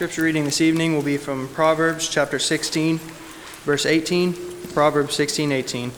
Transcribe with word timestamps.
Scripture 0.00 0.22
reading 0.22 0.46
this 0.46 0.62
evening 0.62 0.94
will 0.94 1.02
be 1.02 1.18
from 1.18 1.46
Proverbs 1.48 2.08
chapter 2.08 2.38
16, 2.38 2.96
verse 3.66 3.84
18. 3.84 4.32
Proverbs 4.72 5.14
16, 5.14 5.52
18. 5.52 5.92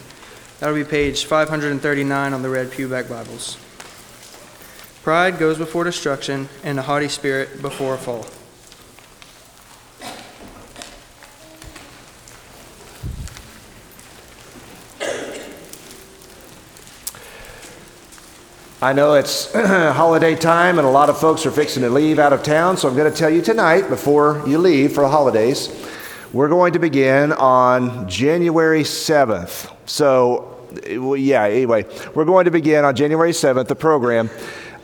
That'll 0.59 0.75
be 0.75 0.83
page 0.83 1.25
539 1.25 2.33
on 2.33 2.43
the 2.43 2.49
Red 2.49 2.73
Pewback 2.73 3.09
Bibles. 3.09 3.57
Pride 5.05 5.39
goes 5.39 5.57
before 5.57 5.85
destruction, 5.85 6.49
and 6.65 6.81
a 6.81 6.83
haughty 6.83 7.07
spirit 7.07 7.63
before 7.63 7.95
a 7.95 7.97
fall. 7.97 8.27
I 18.83 18.93
know 18.93 19.15
it's 19.15 19.53
holiday 19.53 20.35
time 20.35 20.81
and 20.81 20.89
a 20.89 20.91
lot 20.91 21.09
of 21.09 21.17
folks 21.17 21.47
are 21.47 21.53
fixing 21.53 21.85
to 21.85 21.89
leave 21.89 22.19
out 22.19 22.33
of 22.33 22.43
town, 22.43 22.77
so 22.77 22.89
I'm 22.89 22.97
going 22.97 23.09
to 23.09 23.17
tell 23.17 23.31
you 23.31 23.41
tonight, 23.41 23.89
before 23.89 24.43
you 24.45 24.59
leave 24.59 24.93
for 24.93 25.03
the 25.03 25.09
holidays, 25.09 25.69
we're 26.33 26.49
going 26.49 26.73
to 26.73 26.81
begin 26.81 27.31
on 27.31 28.09
January 28.09 28.83
7th. 28.83 29.73
So, 29.89 30.67
yeah, 31.17 31.45
anyway, 31.45 31.87
we're 32.17 32.25
going 32.25 32.47
to 32.47 32.51
begin 32.51 32.85
on 32.85 32.97
January 32.97 33.31
7th, 33.31 33.69
the 33.69 33.77
program. 33.77 34.29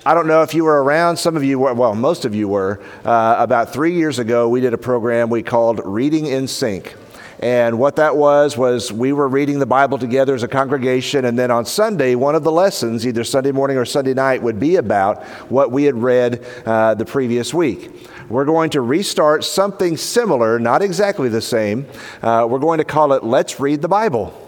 I 0.06 0.14
don't 0.14 0.28
know 0.28 0.42
if 0.42 0.54
you 0.54 0.62
were 0.62 0.80
around, 0.80 1.16
some 1.16 1.36
of 1.36 1.42
you 1.42 1.58
were, 1.58 1.74
well, 1.74 1.96
most 1.96 2.24
of 2.24 2.36
you 2.36 2.46
were. 2.46 2.80
Uh, 3.04 3.34
about 3.40 3.72
three 3.72 3.94
years 3.94 4.20
ago, 4.20 4.48
we 4.48 4.60
did 4.60 4.74
a 4.74 4.78
program 4.78 5.28
we 5.28 5.42
called 5.42 5.80
Reading 5.84 6.26
in 6.26 6.46
Sync. 6.46 6.94
And 7.40 7.78
what 7.78 7.96
that 7.96 8.16
was, 8.16 8.56
was 8.56 8.92
we 8.92 9.12
were 9.12 9.28
reading 9.28 9.60
the 9.60 9.66
Bible 9.66 9.96
together 9.96 10.34
as 10.34 10.42
a 10.42 10.48
congregation. 10.48 11.24
And 11.24 11.38
then 11.38 11.50
on 11.50 11.64
Sunday, 11.64 12.14
one 12.14 12.34
of 12.34 12.42
the 12.42 12.50
lessons, 12.50 13.06
either 13.06 13.22
Sunday 13.22 13.52
morning 13.52 13.76
or 13.76 13.84
Sunday 13.84 14.14
night, 14.14 14.42
would 14.42 14.58
be 14.58 14.76
about 14.76 15.24
what 15.50 15.70
we 15.70 15.84
had 15.84 15.94
read 15.94 16.44
uh, 16.66 16.94
the 16.94 17.04
previous 17.04 17.54
week. 17.54 18.08
We're 18.28 18.44
going 18.44 18.70
to 18.70 18.80
restart 18.80 19.44
something 19.44 19.96
similar, 19.96 20.58
not 20.58 20.82
exactly 20.82 21.28
the 21.28 21.40
same. 21.40 21.86
Uh, 22.22 22.46
we're 22.48 22.58
going 22.58 22.78
to 22.78 22.84
call 22.84 23.12
it 23.12 23.22
Let's 23.24 23.60
Read 23.60 23.82
the 23.82 23.88
Bible. 23.88 24.44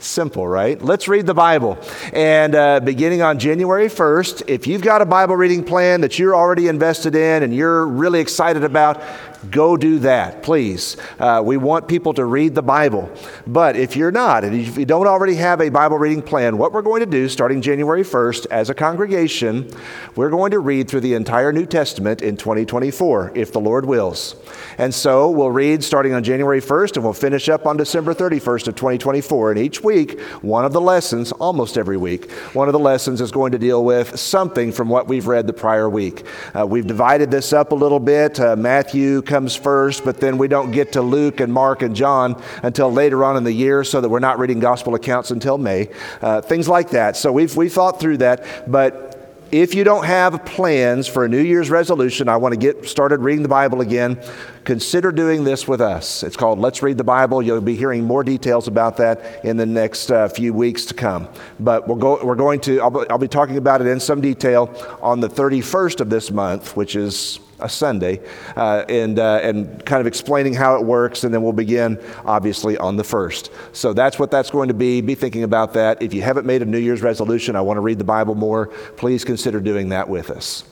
Simple, 0.00 0.46
right? 0.46 0.80
Let's 0.80 1.08
read 1.08 1.26
the 1.26 1.34
Bible. 1.34 1.76
And 2.12 2.54
uh, 2.54 2.78
beginning 2.78 3.20
on 3.20 3.40
January 3.40 3.88
1st, 3.88 4.48
if 4.48 4.68
you've 4.68 4.80
got 4.80 5.02
a 5.02 5.06
Bible 5.06 5.34
reading 5.34 5.64
plan 5.64 6.02
that 6.02 6.20
you're 6.20 6.36
already 6.36 6.68
invested 6.68 7.16
in 7.16 7.42
and 7.42 7.52
you're 7.52 7.84
really 7.84 8.20
excited 8.20 8.62
about, 8.62 9.02
go 9.50 9.76
do 9.76 10.00
that, 10.00 10.42
please. 10.42 10.96
Uh, 11.18 11.42
we 11.44 11.56
want 11.56 11.88
people 11.88 12.12
to 12.14 12.24
read 12.24 12.54
the 12.54 12.62
Bible. 12.62 13.10
But 13.46 13.76
if 13.76 13.96
you're 13.96 14.12
not, 14.12 14.44
and 14.44 14.54
if 14.54 14.76
you 14.76 14.84
don't 14.84 15.06
already 15.06 15.34
have 15.36 15.60
a 15.60 15.68
Bible 15.68 15.98
reading 15.98 16.22
plan, 16.22 16.58
what 16.58 16.72
we're 16.72 16.82
going 16.82 17.00
to 17.00 17.06
do 17.06 17.28
starting 17.28 17.62
January 17.62 18.02
1st 18.02 18.46
as 18.50 18.70
a 18.70 18.74
congregation, 18.74 19.70
we're 20.16 20.30
going 20.30 20.50
to 20.50 20.58
read 20.58 20.88
through 20.88 21.00
the 21.00 21.14
entire 21.14 21.52
New 21.52 21.66
Testament 21.66 22.22
in 22.22 22.36
2024, 22.36 23.32
if 23.34 23.52
the 23.52 23.60
Lord 23.60 23.84
wills. 23.84 24.36
And 24.78 24.94
so 24.94 25.30
we'll 25.30 25.50
read 25.50 25.82
starting 25.82 26.12
on 26.12 26.22
January 26.22 26.60
1st 26.60 26.96
and 26.96 27.04
we'll 27.04 27.12
finish 27.12 27.48
up 27.48 27.66
on 27.66 27.76
December 27.76 28.14
31st 28.14 28.68
of 28.68 28.74
2024. 28.76 29.52
And 29.52 29.60
each 29.60 29.82
week, 29.82 30.20
one 30.42 30.64
of 30.64 30.72
the 30.72 30.80
lessons, 30.80 31.32
almost 31.32 31.76
every 31.78 31.96
week, 31.96 32.30
one 32.52 32.68
of 32.68 32.72
the 32.72 32.78
lessons 32.78 33.20
is 33.20 33.30
going 33.30 33.52
to 33.52 33.58
deal 33.58 33.84
with 33.84 34.18
something 34.18 34.72
from 34.72 34.88
what 34.88 35.08
we've 35.08 35.26
read 35.26 35.46
the 35.46 35.52
prior 35.52 35.88
week. 35.88 36.24
Uh, 36.54 36.66
we've 36.66 36.86
divided 36.86 37.30
this 37.30 37.52
up 37.52 37.72
a 37.72 37.74
little 37.74 38.00
bit. 38.00 38.38
Uh, 38.38 38.56
Matthew 38.56 39.22
comes 39.28 39.54
first, 39.54 40.04
but 40.04 40.18
then 40.18 40.38
we 40.38 40.48
don't 40.48 40.72
get 40.72 40.92
to 40.92 41.02
Luke 41.02 41.38
and 41.38 41.52
Mark 41.52 41.82
and 41.82 41.94
John 41.94 42.42
until 42.64 42.92
later 42.92 43.22
on 43.22 43.36
in 43.36 43.44
the 43.44 43.52
year, 43.52 43.84
so 43.84 44.00
that 44.00 44.08
we're 44.08 44.18
not 44.18 44.40
reading 44.40 44.58
gospel 44.58 44.96
accounts 44.96 45.30
until 45.30 45.58
May. 45.58 45.90
Uh, 46.20 46.40
things 46.40 46.68
like 46.68 46.90
that. 46.90 47.16
So 47.16 47.30
we've, 47.30 47.54
we 47.56 47.68
thought 47.68 48.00
through 48.00 48.16
that, 48.18 48.70
but 48.70 49.08
if 49.50 49.74
you 49.74 49.82
don't 49.82 50.04
have 50.04 50.44
plans 50.44 51.06
for 51.06 51.24
a 51.24 51.28
New 51.28 51.40
Year's 51.40 51.70
resolution, 51.70 52.28
I 52.28 52.36
want 52.36 52.52
to 52.52 52.60
get 52.60 52.86
started 52.86 53.20
reading 53.20 53.42
the 53.42 53.48
Bible 53.48 53.80
again, 53.80 54.20
consider 54.64 55.10
doing 55.10 55.44
this 55.44 55.66
with 55.66 55.80
us. 55.80 56.22
It's 56.22 56.36
called 56.36 56.58
Let's 56.58 56.82
Read 56.82 56.98
the 56.98 57.04
Bible. 57.04 57.40
You'll 57.40 57.62
be 57.62 57.76
hearing 57.76 58.04
more 58.04 58.22
details 58.22 58.68
about 58.68 58.98
that 58.98 59.44
in 59.44 59.56
the 59.56 59.64
next 59.64 60.10
uh, 60.10 60.28
few 60.28 60.52
weeks 60.52 60.84
to 60.86 60.94
come. 60.94 61.28
But 61.58 61.88
we'll 61.88 61.96
go, 61.96 62.22
we're 62.22 62.34
going 62.34 62.60
to, 62.60 62.80
I'll 62.80 63.06
I'll 63.08 63.18
be 63.18 63.28
talking 63.28 63.56
about 63.56 63.80
it 63.80 63.86
in 63.86 64.00
some 64.00 64.20
detail 64.20 64.74
on 65.00 65.20
the 65.20 65.28
31st 65.28 66.00
of 66.00 66.10
this 66.10 66.30
month, 66.30 66.76
which 66.76 66.94
is 66.94 67.40
a 67.60 67.68
Sunday, 67.68 68.20
uh, 68.56 68.84
and, 68.88 69.18
uh, 69.18 69.40
and 69.42 69.84
kind 69.84 70.00
of 70.00 70.06
explaining 70.06 70.54
how 70.54 70.76
it 70.76 70.84
works, 70.84 71.24
and 71.24 71.32
then 71.34 71.42
we'll 71.42 71.52
begin, 71.52 71.98
obviously, 72.24 72.76
on 72.78 72.96
the 72.96 73.04
first. 73.04 73.50
So 73.72 73.92
that's 73.92 74.18
what 74.18 74.30
that's 74.30 74.50
going 74.50 74.68
to 74.68 74.74
be. 74.74 75.00
Be 75.00 75.14
thinking 75.14 75.42
about 75.42 75.74
that. 75.74 76.02
If 76.02 76.14
you 76.14 76.22
haven't 76.22 76.46
made 76.46 76.62
a 76.62 76.66
New 76.66 76.78
Year's 76.78 77.02
resolution, 77.02 77.56
I 77.56 77.60
want 77.60 77.76
to 77.76 77.82
read 77.82 77.98
the 77.98 78.04
Bible 78.04 78.34
more, 78.34 78.68
please 78.96 79.24
consider 79.24 79.60
doing 79.60 79.88
that 79.90 80.08
with 80.08 80.30
us. 80.30 80.64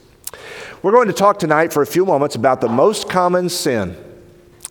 We're 0.83 0.93
going 0.93 1.09
to 1.09 1.15
talk 1.15 1.39
tonight 1.39 1.73
for 1.73 1.83
a 1.83 1.87
few 1.87 2.05
moments 2.05 2.37
about 2.37 2.61
the 2.61 2.69
most 2.69 3.09
common 3.09 3.49
sin. 3.49 3.97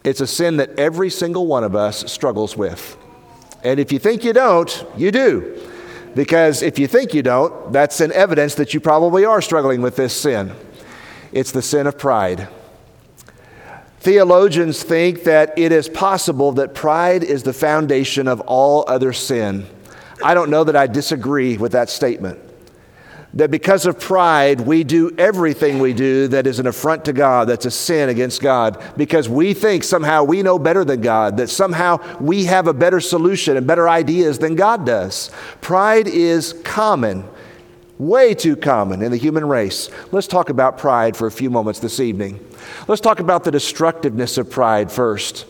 It's 0.04 0.22
a 0.22 0.28
sin 0.28 0.58
that 0.58 0.80
every 0.80 1.10
single 1.10 1.48
one 1.48 1.64
of 1.64 1.76
us 1.76 2.12
struggles 2.12 2.56
with. 2.56 2.96
And 3.64 3.80
if 3.80 3.92
you 3.92 3.98
think 3.98 4.24
you 4.24 4.32
don't, 4.32 4.86
you 4.96 5.12
do. 5.12 5.60
Because 6.14 6.62
if 6.62 6.80
you 6.80 6.88
think 6.88 7.14
you 7.14 7.24
don't, 7.24 7.74
that's 7.74 8.00
an 8.00 8.12
evidence 8.14 8.56
that 8.56 8.74
you 8.74 8.80
probably 8.80 9.26
are 9.26 9.42
struggling 9.42 9.82
with 9.82 9.96
this 9.96 10.16
sin. 10.16 10.54
It's 11.36 11.52
the 11.52 11.62
sin 11.62 11.86
of 11.86 12.00
pride. 12.00 12.48
Theologians 14.00 14.82
think 14.84 15.26
that 15.26 15.60
it 15.60 15.74
is 15.74 15.90
possible 15.90 16.54
that 16.54 16.74
pride 16.74 17.26
is 17.26 17.44
the 17.44 17.52
foundation 17.52 18.30
of 18.30 18.40
all 18.42 18.86
other 18.88 19.12
sin. 19.12 19.68
I 20.24 20.34
don't 20.34 20.50
know 20.50 20.64
that 20.64 20.78
I 20.78 20.88
disagree 20.88 21.58
with 21.58 21.74
that 21.74 21.90
statement. 21.90 22.40
That 23.34 23.52
because 23.52 23.86
of 23.86 24.00
pride, 24.00 24.62
we 24.62 24.86
do 24.86 25.14
everything 25.18 25.80
we 25.80 25.92
do 25.92 26.30
that 26.30 26.48
is 26.48 26.60
an 26.60 26.68
affront 26.68 27.04
to 27.04 27.12
God, 27.12 27.50
that's 27.50 27.66
a 27.66 27.72
sin 27.72 28.08
against 28.08 28.42
God, 28.42 28.82
because 28.96 29.28
we 29.28 29.54
think 29.54 29.84
somehow 29.84 30.24
we 30.24 30.42
know 30.42 30.58
better 30.58 30.86
than 30.86 31.02
God, 31.02 31.36
that 31.36 31.50
somehow 31.50 32.00
we 32.22 32.46
have 32.46 32.68
a 32.68 32.74
better 32.74 33.02
solution 33.02 33.58
and 33.58 33.68
better 33.68 33.90
ideas 33.90 34.40
than 34.40 34.56
God 34.56 34.86
does. 34.86 35.32
Pride 35.60 36.08
is 36.08 36.54
common 36.64 37.26
Way 37.98 38.34
too 38.34 38.58
common 38.58 39.02
in 39.02 39.12
the 39.12 39.18
human 39.18 39.48
race. 39.48 39.90
Let's 40.12 40.28
talk 40.28 40.50
about 40.50 40.78
pride 40.78 41.16
for 41.16 41.28
a 41.28 41.32
few 41.32 41.50
moments 41.50 41.80
this 41.80 42.02
evening. 42.02 42.46
Let's 42.90 43.00
talk 43.00 43.22
about 43.22 43.46
the 43.46 43.52
destructiveness 43.52 44.38
of 44.38 44.50
pride 44.50 44.92
first. 44.92 45.46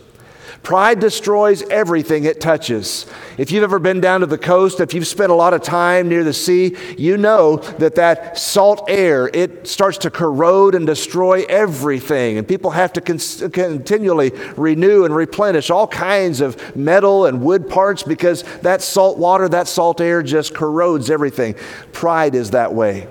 Pride 0.65 0.99
destroys 0.99 1.61
everything 1.69 2.23
it 2.23 2.41
touches. 2.41 3.05
If 3.37 3.51
you've 3.51 3.63
ever 3.63 3.77
been 3.77 4.01
down 4.01 4.21
to 4.21 4.25
the 4.25 4.39
coast, 4.39 4.79
if 4.79 4.95
you've 4.95 5.05
spent 5.05 5.31
a 5.31 5.35
lot 5.35 5.53
of 5.53 5.61
time 5.61 6.09
near 6.09 6.23
the 6.23 6.33
sea, 6.33 6.75
you 6.97 7.17
know 7.17 7.57
that 7.77 7.93
that 7.95 8.39
salt 8.39 8.83
air, 8.89 9.29
it 9.31 9.67
starts 9.67 9.99
to 9.99 10.09
corrode 10.09 10.73
and 10.73 10.87
destroy 10.87 11.43
everything. 11.47 12.39
And 12.39 12.47
people 12.47 12.71
have 12.71 12.91
to 12.93 13.01
con- 13.01 13.51
continually 13.51 14.31
renew 14.57 15.05
and 15.05 15.15
replenish 15.15 15.69
all 15.69 15.87
kinds 15.87 16.41
of 16.41 16.75
metal 16.75 17.27
and 17.27 17.43
wood 17.43 17.69
parts 17.69 18.01
because 18.01 18.41
that 18.63 18.81
salt 18.81 19.19
water, 19.19 19.47
that 19.47 19.67
salt 19.67 20.01
air 20.01 20.23
just 20.23 20.55
corrodes 20.55 21.11
everything. 21.11 21.53
Pride 21.91 22.33
is 22.33 22.49
that 22.51 22.73
way. 22.73 23.07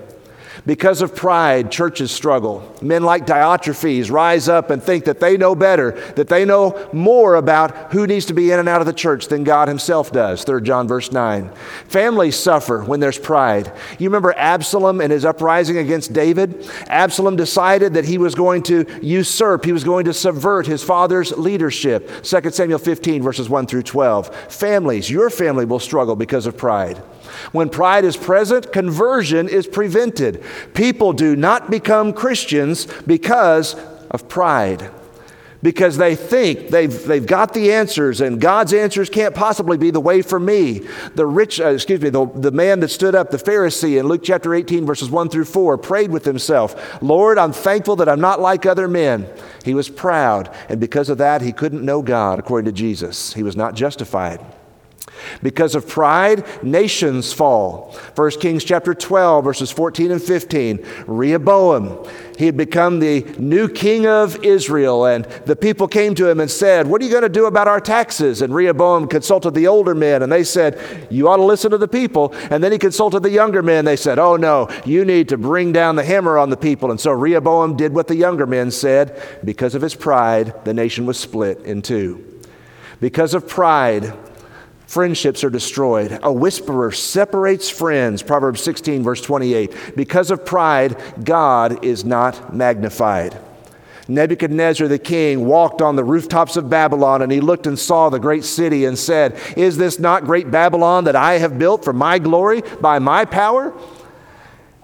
Because 0.65 1.03
of 1.03 1.15
pride, 1.15 1.71
churches 1.71 2.11
struggle. 2.11 2.75
Men 2.81 3.03
like 3.03 3.27
Diotrephes 3.27 4.09
rise 4.09 4.49
up 4.49 4.71
and 4.71 4.81
think 4.81 5.05
that 5.05 5.19
they 5.19 5.37
know 5.37 5.53
better, 5.53 5.91
that 6.15 6.27
they 6.27 6.43
know 6.43 6.89
more 6.91 7.35
about 7.35 7.93
who 7.93 8.07
needs 8.07 8.25
to 8.25 8.33
be 8.33 8.51
in 8.51 8.59
and 8.59 8.67
out 8.67 8.81
of 8.81 8.87
the 8.87 8.93
church 8.93 9.27
than 9.27 9.43
God 9.43 9.67
Himself 9.67 10.11
does. 10.11 10.43
3 10.43 10.63
John 10.63 10.87
verse 10.87 11.11
9. 11.11 11.51
Families 11.87 12.35
suffer 12.35 12.83
when 12.83 12.99
there's 12.99 13.19
pride. 13.19 13.71
You 13.99 14.09
remember 14.09 14.33
Absalom 14.35 15.01
and 15.01 15.11
his 15.11 15.23
uprising 15.23 15.77
against 15.77 16.13
David? 16.13 16.67
Absalom 16.87 17.35
decided 17.35 17.93
that 17.93 18.05
he 18.05 18.17
was 18.17 18.33
going 18.33 18.63
to 18.63 18.85
usurp, 19.03 19.65
he 19.65 19.71
was 19.71 19.83
going 19.83 20.05
to 20.05 20.13
subvert 20.13 20.65
his 20.65 20.83
father's 20.83 21.31
leadership. 21.37 22.23
2 22.23 22.49
Samuel 22.49 22.79
15 22.79 23.21
verses 23.21 23.49
1 23.49 23.67
through 23.67 23.83
12. 23.83 24.35
Families, 24.51 25.11
your 25.11 25.29
family 25.29 25.65
will 25.65 25.79
struggle 25.79 26.15
because 26.15 26.47
of 26.47 26.57
pride. 26.57 27.03
When 27.51 27.69
pride 27.69 28.05
is 28.05 28.17
present, 28.17 28.71
conversion 28.71 29.47
is 29.49 29.67
prevented. 29.67 30.43
People 30.73 31.13
do 31.13 31.35
not 31.35 31.69
become 31.69 32.13
Christians 32.13 32.87
because 33.07 33.75
of 34.11 34.27
pride. 34.27 34.91
Because 35.61 35.97
they 35.97 36.15
think 36.15 36.69
they've, 36.69 37.05
they've 37.05 37.25
got 37.25 37.55
the 37.55 37.73
answers 37.73 38.21
and 38.21 38.39
God's 38.39 38.71
answers 38.71 39.09
can't 39.09 39.33
possibly 39.33 39.77
be 39.77 39.89
the 39.89 39.99
way 39.99 40.21
for 40.21 40.39
me. 40.39 40.81
The 41.15 41.25
rich, 41.25 41.59
uh, 41.59 41.69
excuse 41.69 42.01
me, 42.01 42.09
the, 42.09 42.27
the 42.35 42.51
man 42.51 42.81
that 42.81 42.89
stood 42.89 43.15
up, 43.15 43.31
the 43.31 43.37
Pharisee 43.37 43.99
in 43.99 44.07
Luke 44.07 44.21
chapter 44.23 44.53
18, 44.53 44.85
verses 44.85 45.09
1 45.09 45.29
through 45.29 45.45
4, 45.45 45.79
prayed 45.79 46.11
with 46.11 46.23
himself, 46.23 47.01
Lord, 47.01 47.39
I'm 47.39 47.51
thankful 47.51 47.95
that 47.95 48.07
I'm 48.07 48.21
not 48.21 48.39
like 48.39 48.67
other 48.67 48.87
men. 48.87 49.27
He 49.63 49.73
was 49.73 49.89
proud, 49.89 50.53
and 50.69 50.79
because 50.79 51.09
of 51.09 51.17
that, 51.17 51.41
he 51.41 51.51
couldn't 51.51 51.83
know 51.83 52.03
God 52.03 52.37
according 52.37 52.65
to 52.65 52.71
Jesus. 52.71 53.33
He 53.33 53.41
was 53.41 53.55
not 53.55 53.73
justified. 53.73 54.45
Because 55.41 55.75
of 55.75 55.87
pride, 55.87 56.45
nations 56.63 57.33
fall. 57.33 57.95
1 58.15 58.31
Kings 58.39 58.63
chapter 58.63 58.93
12, 58.93 59.43
verses 59.43 59.71
14 59.71 60.11
and 60.11 60.21
15. 60.21 60.85
Rehoboam, 61.07 62.07
he 62.37 62.45
had 62.45 62.57
become 62.57 62.99
the 62.99 63.21
new 63.37 63.69
king 63.69 64.05
of 64.05 64.43
Israel, 64.43 65.05
and 65.05 65.25
the 65.45 65.55
people 65.55 65.87
came 65.87 66.15
to 66.15 66.27
him 66.27 66.39
and 66.39 66.49
said, 66.49 66.87
What 66.87 67.01
are 67.01 67.05
you 67.05 67.11
going 67.11 67.23
to 67.23 67.29
do 67.29 67.45
about 67.45 67.67
our 67.67 67.79
taxes? 67.79 68.41
And 68.41 68.53
Rehoboam 68.53 69.07
consulted 69.07 69.53
the 69.53 69.67
older 69.67 69.95
men, 69.95 70.23
and 70.23 70.31
they 70.31 70.43
said, 70.43 71.07
You 71.09 71.29
ought 71.29 71.37
to 71.37 71.43
listen 71.43 71.71
to 71.71 71.77
the 71.77 71.87
people. 71.87 72.33
And 72.49 72.63
then 72.63 72.71
he 72.71 72.77
consulted 72.77 73.23
the 73.23 73.29
younger 73.29 73.63
men. 73.63 73.85
They 73.85 73.95
said, 73.95 74.19
Oh, 74.19 74.35
no, 74.35 74.69
you 74.85 75.05
need 75.05 75.29
to 75.29 75.37
bring 75.37 75.71
down 75.71 75.95
the 75.95 76.03
hammer 76.03 76.37
on 76.37 76.49
the 76.49 76.57
people. 76.57 76.91
And 76.91 76.99
so 76.99 77.11
Rehoboam 77.11 77.77
did 77.77 77.93
what 77.93 78.07
the 78.07 78.15
younger 78.15 78.45
men 78.45 78.71
said. 78.71 79.21
Because 79.43 79.75
of 79.75 79.81
his 79.81 79.95
pride, 79.95 80.65
the 80.65 80.73
nation 80.73 81.05
was 81.05 81.19
split 81.19 81.59
in 81.59 81.81
two. 81.81 82.41
Because 82.99 83.33
of 83.33 83.47
pride, 83.47 84.13
Friendships 84.87 85.43
are 85.43 85.49
destroyed. 85.49 86.19
A 86.21 86.31
whisperer 86.31 86.91
separates 86.91 87.69
friends. 87.69 88.21
Proverbs 88.21 88.61
16, 88.61 89.03
verse 89.03 89.21
28. 89.21 89.95
Because 89.95 90.31
of 90.31 90.45
pride, 90.45 91.01
God 91.23 91.83
is 91.83 92.05
not 92.05 92.53
magnified. 92.53 93.37
Nebuchadnezzar 94.07 94.87
the 94.87 94.99
king 94.99 95.45
walked 95.45 95.81
on 95.81 95.95
the 95.95 96.03
rooftops 96.03 96.57
of 96.57 96.69
Babylon 96.69 97.23
and 97.23 97.31
he 97.31 97.41
looked 97.41 97.65
and 97.65 97.77
saw 97.77 98.09
the 98.09 98.19
great 98.19 98.43
city 98.43 98.85
and 98.85 98.97
said, 98.97 99.39
Is 99.57 99.77
this 99.77 99.97
not 99.97 100.25
great 100.25 100.51
Babylon 100.51 101.05
that 101.05 101.15
I 101.15 101.39
have 101.39 101.57
built 101.57 101.83
for 101.83 101.93
my 101.93 102.19
glory 102.19 102.61
by 102.79 102.99
my 102.99 103.25
power? 103.25 103.73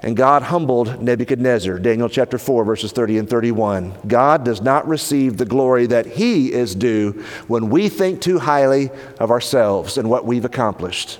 And 0.03 0.18
God 0.18 0.42
humbled 0.44 1.01
Nebuchadnezzar. 1.01 1.77
Daniel 1.77 2.09
chapter 2.09 2.39
4, 2.39 2.65
verses 2.65 2.92
30 2.92 3.19
and 3.19 3.30
31. 3.30 3.94
God 4.07 4.44
does 4.44 4.59
not 4.59 4.88
receive 4.88 5.38
the 5.38 5.45
glory 5.45 5.86
that 5.88 6.07
he 6.07 6.51
is 6.51 6.74
due 6.74 7.24
when 7.48 7.69
we 7.69 7.88
think 7.88 8.19
too 8.19 8.39
highly 8.39 8.89
of 9.19 9.30
ourselves 9.30 10.00
and 10.00 10.09
what 10.09 10.25
we've 10.25 10.45
accomplished. 10.45 11.19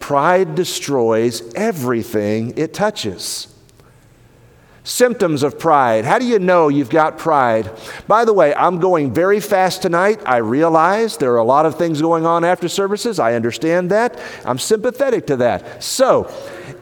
Pride 0.00 0.54
destroys 0.54 1.52
everything 1.54 2.56
it 2.56 2.72
touches. 2.72 3.48
Symptoms 4.86 5.42
of 5.42 5.58
pride. 5.58 6.04
How 6.04 6.18
do 6.18 6.26
you 6.26 6.38
know 6.38 6.68
you've 6.68 6.90
got 6.90 7.16
pride? 7.16 7.70
By 8.06 8.26
the 8.26 8.34
way, 8.34 8.54
I'm 8.54 8.80
going 8.80 9.14
very 9.14 9.40
fast 9.40 9.80
tonight. 9.80 10.20
I 10.26 10.38
realize 10.38 11.16
there 11.16 11.32
are 11.32 11.38
a 11.38 11.44
lot 11.44 11.64
of 11.64 11.78
things 11.78 12.02
going 12.02 12.26
on 12.26 12.44
after 12.44 12.68
services. 12.68 13.18
I 13.18 13.32
understand 13.32 13.90
that. 13.92 14.20
I'm 14.44 14.58
sympathetic 14.58 15.26
to 15.28 15.36
that. 15.36 15.82
So, 15.82 16.30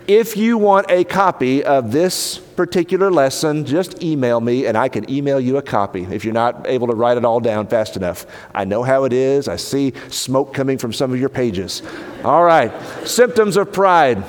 if 0.08 0.37
you 0.37 0.58
want 0.58 0.90
a 0.90 1.04
copy 1.04 1.64
of 1.64 1.93
this 1.93 2.38
particular 2.38 3.10
lesson, 3.10 3.64
just 3.64 4.02
email 4.02 4.40
me 4.40 4.66
and 4.66 4.76
I 4.76 4.88
can 4.88 5.08
email 5.10 5.40
you 5.40 5.56
a 5.56 5.62
copy 5.62 6.04
if 6.04 6.25
you're 6.25 6.34
not 6.34 6.66
able 6.66 6.88
to 6.88 6.94
write 6.94 7.16
it 7.16 7.25
all 7.25 7.40
down 7.40 7.66
fast 7.66 7.96
enough. 7.96 8.26
I 8.54 8.64
know 8.64 8.82
how 8.82 9.04
it 9.04 9.12
is. 9.12 9.49
I 9.49 9.56
see 9.56 9.93
smoke 10.08 10.52
coming 10.54 10.78
from 10.78 10.93
some 10.93 11.12
of 11.12 11.20
your 11.20 11.28
pages. 11.28 11.82
All 12.25 12.44
right. 12.44 12.72
Symptoms 13.06 13.56
of 13.56 13.72
pride. 13.72 14.25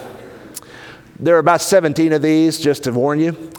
There 1.20 1.36
are 1.36 1.40
about 1.40 1.62
17 1.62 2.14
of 2.14 2.22
these, 2.22 2.60
just 2.60 2.84
to 2.84 2.92
warn 2.92 3.20
you. 3.20 3.52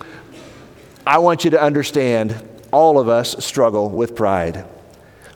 I 1.07 1.19
want 1.19 1.45
you 1.45 1.51
to 1.51 1.63
understand 1.63 2.37
all 2.73 2.99
of 2.99 3.09
us 3.09 3.45
struggle 3.45 3.89
with 3.89 4.17
pride. 4.17 4.65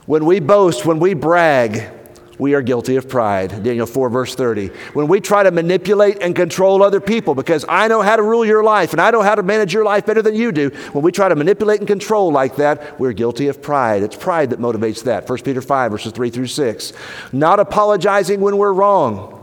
When 0.05 0.25
we 0.25 0.39
boast, 0.39 0.85
when 0.85 0.99
we 0.99 1.13
brag, 1.13 1.98
we 2.39 2.55
are 2.55 2.61
guilty 2.61 2.95
of 2.95 3.07
pride. 3.07 3.63
Daniel 3.63 3.85
4, 3.85 4.09
verse 4.09 4.33
30. 4.33 4.67
When 4.93 5.07
we 5.07 5.19
try 5.19 5.43
to 5.43 5.51
manipulate 5.51 6.21
and 6.21 6.35
control 6.35 6.81
other 6.81 7.01
people 7.01 7.35
because 7.35 7.65
I 7.69 7.87
know 7.87 8.01
how 8.01 8.15
to 8.15 8.23
rule 8.23 8.45
your 8.45 8.63
life 8.63 8.93
and 8.93 9.01
I 9.01 9.11
know 9.11 9.21
how 9.21 9.35
to 9.35 9.43
manage 9.43 9.73
your 9.73 9.83
life 9.83 10.05
better 10.05 10.21
than 10.21 10.35
you 10.35 10.51
do, 10.51 10.69
when 10.93 11.03
we 11.03 11.11
try 11.11 11.29
to 11.29 11.35
manipulate 11.35 11.79
and 11.79 11.87
control 11.87 12.31
like 12.31 12.55
that, 12.55 12.99
we're 12.99 13.13
guilty 13.13 13.49
of 13.49 13.61
pride. 13.61 14.01
It's 14.01 14.15
pride 14.15 14.49
that 14.51 14.59
motivates 14.59 15.03
that. 15.03 15.29
1 15.29 15.39
Peter 15.39 15.61
5, 15.61 15.91
verses 15.91 16.13
3 16.13 16.29
through 16.29 16.47
6. 16.47 16.93
Not 17.33 17.59
apologizing 17.59 18.39
when 18.39 18.57
we're 18.57 18.73
wrong. 18.73 19.38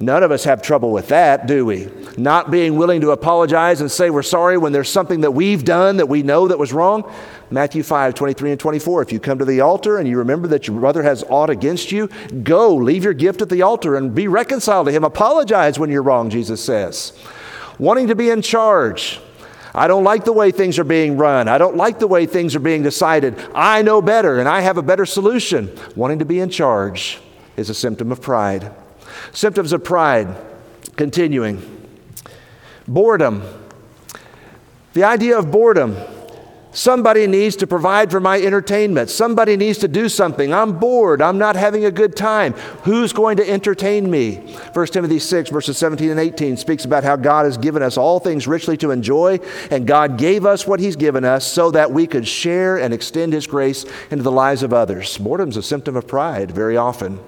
None 0.00 0.22
of 0.22 0.30
us 0.30 0.44
have 0.44 0.62
trouble 0.62 0.92
with 0.92 1.08
that, 1.08 1.48
do 1.48 1.66
we? 1.66 1.88
Not 2.16 2.52
being 2.52 2.76
willing 2.76 3.00
to 3.00 3.10
apologize 3.10 3.80
and 3.80 3.90
say 3.90 4.10
we're 4.10 4.22
sorry 4.22 4.56
when 4.56 4.72
there's 4.72 4.88
something 4.88 5.22
that 5.22 5.32
we've 5.32 5.64
done 5.64 5.96
that 5.96 6.08
we 6.08 6.22
know 6.22 6.46
that 6.46 6.58
was 6.58 6.72
wrong. 6.72 7.12
Matthew 7.50 7.82
5, 7.82 8.14
23 8.14 8.52
and 8.52 8.60
24. 8.60 9.02
If 9.02 9.12
you 9.12 9.18
come 9.18 9.38
to 9.38 9.44
the 9.44 9.60
altar 9.60 9.98
and 9.98 10.06
you 10.06 10.18
remember 10.18 10.46
that 10.48 10.68
your 10.68 10.78
brother 10.78 11.02
has 11.02 11.24
aught 11.24 11.50
against 11.50 11.90
you, 11.90 12.08
go, 12.44 12.74
leave 12.74 13.02
your 13.02 13.12
gift 13.12 13.42
at 13.42 13.48
the 13.48 13.62
altar 13.62 13.96
and 13.96 14.14
be 14.14 14.28
reconciled 14.28 14.86
to 14.86 14.92
him. 14.92 15.02
Apologize 15.02 15.80
when 15.80 15.90
you're 15.90 16.02
wrong, 16.02 16.30
Jesus 16.30 16.62
says. 16.62 17.18
Wanting 17.78 18.06
to 18.06 18.14
be 18.14 18.30
in 18.30 18.40
charge. 18.40 19.20
I 19.74 19.88
don't 19.88 20.04
like 20.04 20.24
the 20.24 20.32
way 20.32 20.52
things 20.52 20.78
are 20.78 20.84
being 20.84 21.16
run. 21.16 21.48
I 21.48 21.58
don't 21.58 21.76
like 21.76 21.98
the 21.98 22.06
way 22.06 22.26
things 22.26 22.54
are 22.54 22.60
being 22.60 22.84
decided. 22.84 23.36
I 23.52 23.82
know 23.82 24.00
better 24.00 24.38
and 24.38 24.48
I 24.48 24.60
have 24.60 24.78
a 24.78 24.82
better 24.82 25.06
solution. 25.06 25.76
Wanting 25.96 26.20
to 26.20 26.24
be 26.24 26.38
in 26.38 26.50
charge 26.50 27.20
is 27.56 27.68
a 27.68 27.74
symptom 27.74 28.12
of 28.12 28.20
pride. 28.20 28.72
Symptoms 29.32 29.72
of 29.72 29.84
pride, 29.84 30.28
continuing. 30.96 31.62
Boredom. 32.86 33.42
The 34.94 35.04
idea 35.04 35.38
of 35.38 35.50
boredom. 35.50 35.96
Somebody 36.78 37.26
needs 37.26 37.56
to 37.56 37.66
provide 37.66 38.10
for 38.10 38.20
my 38.20 38.40
entertainment. 38.40 39.10
Somebody 39.10 39.56
needs 39.56 39.78
to 39.78 39.88
do 39.88 40.08
something. 40.08 40.52
I'm 40.52 40.78
bored. 40.78 41.20
I'm 41.20 41.38
not 41.38 41.56
having 41.56 41.86
a 41.86 41.90
good 41.90 42.14
time. 42.14 42.52
Who's 42.84 43.12
going 43.12 43.38
to 43.38 43.50
entertain 43.50 44.08
me? 44.10 44.36
1 44.74 44.86
Timothy 44.86 45.18
6, 45.18 45.50
verses 45.50 45.76
17 45.78 46.10
and 46.10 46.20
18 46.20 46.56
speaks 46.56 46.84
about 46.84 47.04
how 47.04 47.16
God 47.16 47.46
has 47.46 47.56
given 47.56 47.82
us 47.82 47.96
all 47.96 48.20
things 48.20 48.46
richly 48.46 48.76
to 48.76 48.90
enjoy, 48.90 49.40
and 49.70 49.86
God 49.86 50.18
gave 50.18 50.46
us 50.46 50.66
what 50.66 50.78
He's 50.78 50.94
given 50.94 51.24
us 51.24 51.46
so 51.46 51.70
that 51.70 51.90
we 51.90 52.06
could 52.06 52.28
share 52.28 52.78
and 52.78 52.94
extend 52.94 53.32
His 53.32 53.46
grace 53.46 53.84
into 54.10 54.22
the 54.22 54.30
lives 54.30 54.62
of 54.62 54.72
others. 54.72 55.18
Boredom's 55.18 55.56
a 55.56 55.62
symptom 55.62 55.96
of 55.96 56.06
pride 56.06 56.52
very 56.52 56.76
often. 56.76 57.18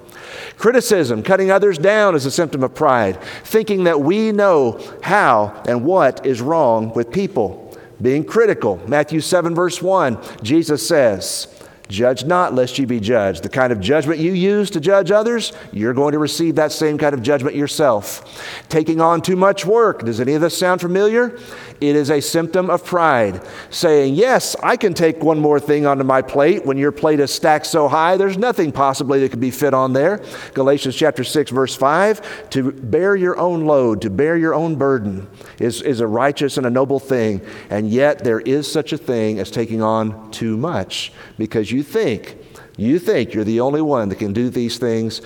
Criticism, 0.56 1.22
cutting 1.22 1.50
others 1.50 1.78
down, 1.78 2.14
is 2.14 2.26
a 2.26 2.30
symptom 2.30 2.62
of 2.62 2.74
pride. 2.74 3.20
Thinking 3.44 3.84
that 3.84 4.00
we 4.00 4.32
know 4.32 4.80
how 5.02 5.62
and 5.66 5.84
what 5.84 6.24
is 6.26 6.40
wrong 6.40 6.92
with 6.94 7.10
people. 7.10 7.78
Being 8.00 8.24
critical. 8.24 8.80
Matthew 8.86 9.20
7, 9.20 9.54
verse 9.54 9.82
1, 9.82 10.18
Jesus 10.42 10.86
says, 10.86 11.48
Judge 11.90 12.24
not, 12.24 12.54
lest 12.54 12.78
ye 12.78 12.84
be 12.84 13.00
judged. 13.00 13.42
The 13.42 13.48
kind 13.48 13.72
of 13.72 13.80
judgment 13.80 14.20
you 14.20 14.32
use 14.32 14.70
to 14.70 14.80
judge 14.80 15.10
others, 15.10 15.52
you're 15.72 15.92
going 15.92 16.12
to 16.12 16.18
receive 16.18 16.54
that 16.54 16.70
same 16.70 16.96
kind 16.96 17.14
of 17.14 17.22
judgment 17.22 17.56
yourself. 17.56 18.40
Taking 18.68 19.00
on 19.00 19.20
too 19.20 19.36
much 19.36 19.66
work. 19.66 20.04
Does 20.04 20.20
any 20.20 20.34
of 20.34 20.40
this 20.40 20.56
sound 20.56 20.80
familiar? 20.80 21.36
It 21.80 21.96
is 21.96 22.10
a 22.10 22.20
symptom 22.20 22.68
of 22.68 22.84
pride. 22.84 23.46
Saying, 23.70 24.14
Yes, 24.14 24.54
I 24.62 24.76
can 24.76 24.92
take 24.92 25.22
one 25.22 25.38
more 25.38 25.58
thing 25.58 25.86
onto 25.86 26.04
my 26.04 26.22
plate 26.22 26.66
when 26.66 26.76
your 26.76 26.92
plate 26.92 27.20
is 27.20 27.32
stacked 27.32 27.66
so 27.66 27.88
high, 27.88 28.16
there's 28.16 28.36
nothing 28.36 28.70
possibly 28.70 29.20
that 29.20 29.30
could 29.30 29.40
be 29.40 29.50
fit 29.50 29.72
on 29.72 29.92
there. 29.92 30.22
Galatians 30.54 30.94
chapter 30.94 31.24
6, 31.24 31.50
verse 31.50 31.74
5 31.74 32.50
to 32.50 32.72
bear 32.72 33.16
your 33.16 33.38
own 33.38 33.64
load, 33.64 34.02
to 34.02 34.10
bear 34.10 34.36
your 34.36 34.54
own 34.54 34.76
burden 34.76 35.26
is, 35.58 35.82
is 35.82 36.00
a 36.00 36.06
righteous 36.06 36.56
and 36.56 36.66
a 36.66 36.70
noble 36.70 36.98
thing. 36.98 37.40
And 37.70 37.88
yet 37.88 38.24
there 38.24 38.40
is 38.40 38.70
such 38.70 38.92
a 38.92 38.98
thing 38.98 39.38
as 39.38 39.50
taking 39.50 39.82
on 39.82 40.30
too 40.30 40.56
much 40.56 41.12
because 41.38 41.70
you 41.70 41.82
think, 41.82 42.36
you 42.76 42.98
think 42.98 43.32
you're 43.32 43.44
the 43.44 43.60
only 43.60 43.82
one 43.82 44.08
that 44.08 44.16
can 44.16 44.32
do 44.32 44.50
these 44.50 44.78
things 44.78 45.22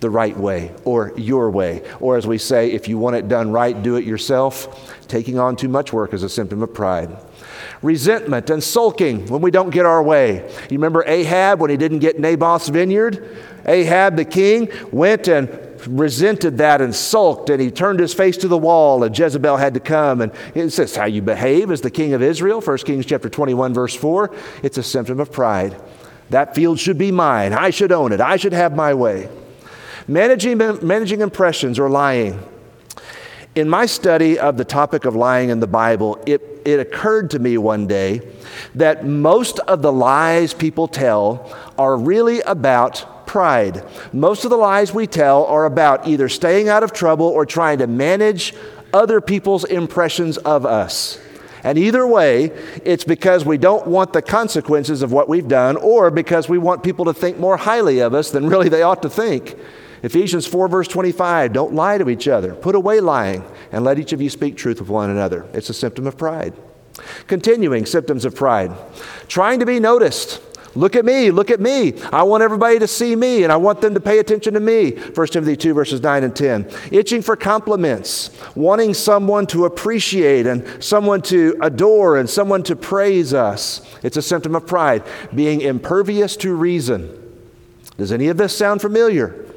the 0.00 0.10
right 0.10 0.36
way 0.36 0.72
or 0.84 1.12
your 1.16 1.50
way. 1.50 1.82
Or 2.00 2.16
as 2.16 2.26
we 2.26 2.38
say, 2.38 2.72
if 2.72 2.88
you 2.88 2.98
want 2.98 3.16
it 3.16 3.28
done 3.28 3.52
right, 3.52 3.80
do 3.80 3.96
it 3.96 4.04
yourself. 4.04 4.96
Taking 5.08 5.38
on 5.38 5.56
too 5.56 5.68
much 5.68 5.92
work 5.92 6.14
is 6.14 6.22
a 6.22 6.28
symptom 6.28 6.62
of 6.62 6.74
pride. 6.74 7.16
Resentment 7.82 8.50
and 8.50 8.62
sulking 8.62 9.26
when 9.28 9.40
we 9.42 9.50
don't 9.50 9.70
get 9.70 9.86
our 9.86 10.02
way. 10.02 10.50
You 10.70 10.78
remember 10.78 11.04
Ahab 11.06 11.60
when 11.60 11.70
he 11.70 11.76
didn't 11.76 12.00
get 12.00 12.18
Naboth's 12.18 12.68
vineyard? 12.68 13.38
Ahab 13.66 14.16
the 14.16 14.24
king 14.24 14.70
went 14.90 15.28
and 15.28 15.48
resented 15.86 16.58
that 16.58 16.80
and 16.80 16.94
sulked 16.94 17.48
and 17.48 17.60
he 17.60 17.70
turned 17.70 18.00
his 18.00 18.12
face 18.12 18.36
to 18.38 18.48
the 18.48 18.58
wall 18.58 19.02
and 19.02 19.16
Jezebel 19.16 19.56
had 19.56 19.74
to 19.74 19.80
come 19.80 20.20
and 20.20 20.32
it 20.54 20.70
says 20.70 20.94
how 20.94 21.06
you 21.06 21.22
behave 21.22 21.70
as 21.70 21.80
the 21.80 21.90
king 21.90 22.12
of 22.12 22.22
Israel 22.22 22.60
1 22.60 22.78
Kings 22.78 23.06
chapter 23.06 23.30
21 23.30 23.72
verse 23.72 23.94
4 23.94 24.34
it's 24.62 24.76
a 24.76 24.82
symptom 24.82 25.20
of 25.20 25.32
pride 25.32 25.80
that 26.28 26.54
field 26.54 26.78
should 26.78 26.98
be 26.98 27.10
mine 27.10 27.54
I 27.54 27.70
should 27.70 27.92
own 27.92 28.12
it 28.12 28.20
I 28.20 28.36
should 28.36 28.52
have 28.52 28.76
my 28.76 28.92
way 28.92 29.30
managing 30.10 30.58
managing 30.58 31.20
impressions 31.20 31.78
or 31.78 31.88
lying 31.88 32.38
in 33.54 33.68
my 33.68 33.86
study 33.86 34.38
of 34.38 34.56
the 34.56 34.64
topic 34.64 35.04
of 35.04 35.16
lying 35.16 35.50
in 35.50 35.58
the 35.58 35.66
Bible, 35.66 36.22
it, 36.24 36.40
it 36.64 36.78
occurred 36.78 37.30
to 37.30 37.38
me 37.38 37.58
one 37.58 37.86
day 37.86 38.20
that 38.76 39.04
most 39.04 39.58
of 39.60 39.82
the 39.82 39.92
lies 39.92 40.54
people 40.54 40.86
tell 40.86 41.52
are 41.76 41.96
really 41.96 42.40
about 42.42 43.26
pride. 43.26 43.84
Most 44.12 44.44
of 44.44 44.50
the 44.50 44.56
lies 44.56 44.94
we 44.94 45.06
tell 45.06 45.44
are 45.46 45.64
about 45.64 46.06
either 46.06 46.28
staying 46.28 46.68
out 46.68 46.82
of 46.82 46.92
trouble 46.92 47.26
or 47.26 47.44
trying 47.44 47.78
to 47.78 47.86
manage 47.86 48.54
other 48.92 49.20
people's 49.20 49.64
impressions 49.64 50.36
of 50.38 50.64
us. 50.64 51.18
And 51.62 51.76
either 51.76 52.06
way, 52.06 52.52
it's 52.84 53.04
because 53.04 53.44
we 53.44 53.58
don't 53.58 53.86
want 53.86 54.12
the 54.12 54.22
consequences 54.22 55.02
of 55.02 55.12
what 55.12 55.28
we've 55.28 55.46
done 55.46 55.76
or 55.76 56.10
because 56.10 56.48
we 56.48 56.56
want 56.56 56.82
people 56.82 57.04
to 57.06 57.12
think 57.12 57.38
more 57.38 57.56
highly 57.56 57.98
of 57.98 58.14
us 58.14 58.30
than 58.30 58.48
really 58.48 58.68
they 58.68 58.82
ought 58.82 59.02
to 59.02 59.10
think. 59.10 59.56
Ephesians 60.02 60.46
4, 60.46 60.68
verse 60.68 60.88
25 60.88 61.52
don't 61.52 61.74
lie 61.74 61.98
to 61.98 62.08
each 62.08 62.28
other. 62.28 62.54
Put 62.54 62.74
away 62.74 63.00
lying 63.00 63.44
and 63.72 63.84
let 63.84 63.98
each 63.98 64.12
of 64.12 64.20
you 64.20 64.30
speak 64.30 64.56
truth 64.56 64.80
with 64.80 64.88
one 64.88 65.10
another. 65.10 65.46
It's 65.52 65.70
a 65.70 65.74
symptom 65.74 66.06
of 66.06 66.16
pride. 66.16 66.54
Continuing 67.26 67.86
symptoms 67.86 68.24
of 68.24 68.34
pride 68.34 68.72
trying 69.28 69.60
to 69.60 69.66
be 69.66 69.80
noticed. 69.80 70.40
Look 70.76 70.94
at 70.94 71.04
me, 71.04 71.32
look 71.32 71.50
at 71.50 71.58
me. 71.58 72.00
I 72.12 72.22
want 72.22 72.44
everybody 72.44 72.78
to 72.78 72.86
see 72.86 73.16
me 73.16 73.42
and 73.42 73.52
I 73.52 73.56
want 73.56 73.80
them 73.80 73.94
to 73.94 74.00
pay 74.00 74.20
attention 74.20 74.54
to 74.54 74.60
me. 74.60 74.92
1 74.92 75.26
Timothy 75.26 75.56
2, 75.56 75.74
verses 75.74 76.00
9 76.00 76.22
and 76.22 76.34
10. 76.34 76.70
Itching 76.92 77.22
for 77.22 77.34
compliments, 77.34 78.30
wanting 78.54 78.94
someone 78.94 79.48
to 79.48 79.64
appreciate 79.64 80.46
and 80.46 80.82
someone 80.82 81.22
to 81.22 81.56
adore 81.60 82.18
and 82.18 82.30
someone 82.30 82.62
to 82.64 82.76
praise 82.76 83.34
us. 83.34 83.82
It's 84.04 84.16
a 84.16 84.22
symptom 84.22 84.54
of 84.54 84.64
pride. 84.66 85.02
Being 85.34 85.60
impervious 85.60 86.36
to 86.36 86.54
reason. 86.54 87.16
Does 87.96 88.12
any 88.12 88.28
of 88.28 88.36
this 88.36 88.56
sound 88.56 88.80
familiar? 88.80 89.49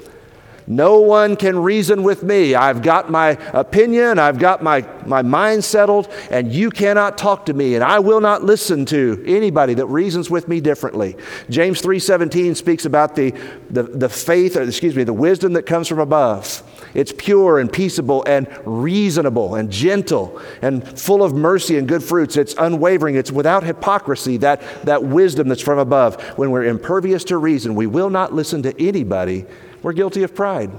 No 0.67 0.99
one 0.99 1.35
can 1.35 1.59
reason 1.59 2.03
with 2.03 2.23
me. 2.23 2.55
I've 2.55 2.81
got 2.81 3.11
my 3.11 3.31
opinion, 3.53 4.19
I've 4.19 4.39
got 4.39 4.63
my, 4.63 4.85
my 5.05 5.21
mind 5.21 5.63
settled, 5.63 6.11
and 6.29 6.53
you 6.53 6.69
cannot 6.69 7.17
talk 7.17 7.45
to 7.47 7.53
me, 7.53 7.75
and 7.75 7.83
I 7.83 7.99
will 7.99 8.21
not 8.21 8.43
listen 8.43 8.85
to 8.87 9.23
anybody 9.25 9.73
that 9.75 9.85
reasons 9.87 10.29
with 10.29 10.47
me 10.47 10.61
differently. 10.61 11.15
James 11.49 11.81
3:17 11.81 12.55
speaks 12.55 12.85
about 12.85 13.15
the, 13.15 13.33
the, 13.69 13.83
the 13.83 14.09
faith, 14.09 14.55
or 14.55 14.63
excuse 14.63 14.95
me, 14.95 15.03
the 15.03 15.13
wisdom 15.13 15.53
that 15.53 15.65
comes 15.65 15.87
from 15.87 15.99
above. 15.99 16.63
It's 16.93 17.13
pure 17.15 17.59
and 17.59 17.71
peaceable 17.71 18.23
and 18.27 18.47
reasonable 18.65 19.55
and 19.55 19.71
gentle 19.71 20.39
and 20.61 20.87
full 20.99 21.23
of 21.23 21.33
mercy 21.33 21.77
and 21.77 21.87
good 21.87 22.03
fruits. 22.03 22.37
It's 22.37 22.53
unwavering. 22.57 23.15
It's 23.15 23.31
without 23.31 23.63
hypocrisy, 23.63 24.37
that, 24.37 24.61
that 24.85 25.03
wisdom 25.03 25.47
that's 25.47 25.61
from 25.61 25.79
above. 25.79 26.21
When 26.37 26.51
we're 26.51 26.65
impervious 26.65 27.23
to 27.25 27.37
reason, 27.37 27.75
we 27.75 27.87
will 27.87 28.09
not 28.09 28.33
listen 28.33 28.63
to 28.63 28.81
anybody 28.81 29.45
we're 29.83 29.93
guilty 29.93 30.23
of 30.23 30.33
pride. 30.33 30.71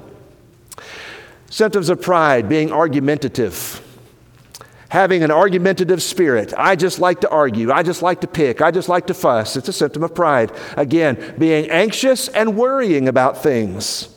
Symptoms 1.50 1.88
of 1.88 2.02
pride 2.02 2.48
being 2.48 2.72
argumentative, 2.72 3.80
having 4.88 5.22
an 5.22 5.30
argumentative 5.30 6.02
spirit. 6.02 6.52
I 6.56 6.74
just 6.74 6.98
like 6.98 7.20
to 7.20 7.28
argue. 7.28 7.70
I 7.70 7.84
just 7.84 8.02
like 8.02 8.22
to 8.22 8.26
pick. 8.26 8.60
I 8.60 8.72
just 8.72 8.88
like 8.88 9.06
to 9.06 9.14
fuss. 9.14 9.56
It's 9.56 9.68
a 9.68 9.72
symptom 9.72 10.02
of 10.02 10.14
pride. 10.14 10.50
Again, 10.76 11.36
being 11.38 11.70
anxious 11.70 12.26
and 12.28 12.56
worrying 12.56 13.06
about 13.06 13.40
things. 13.40 14.08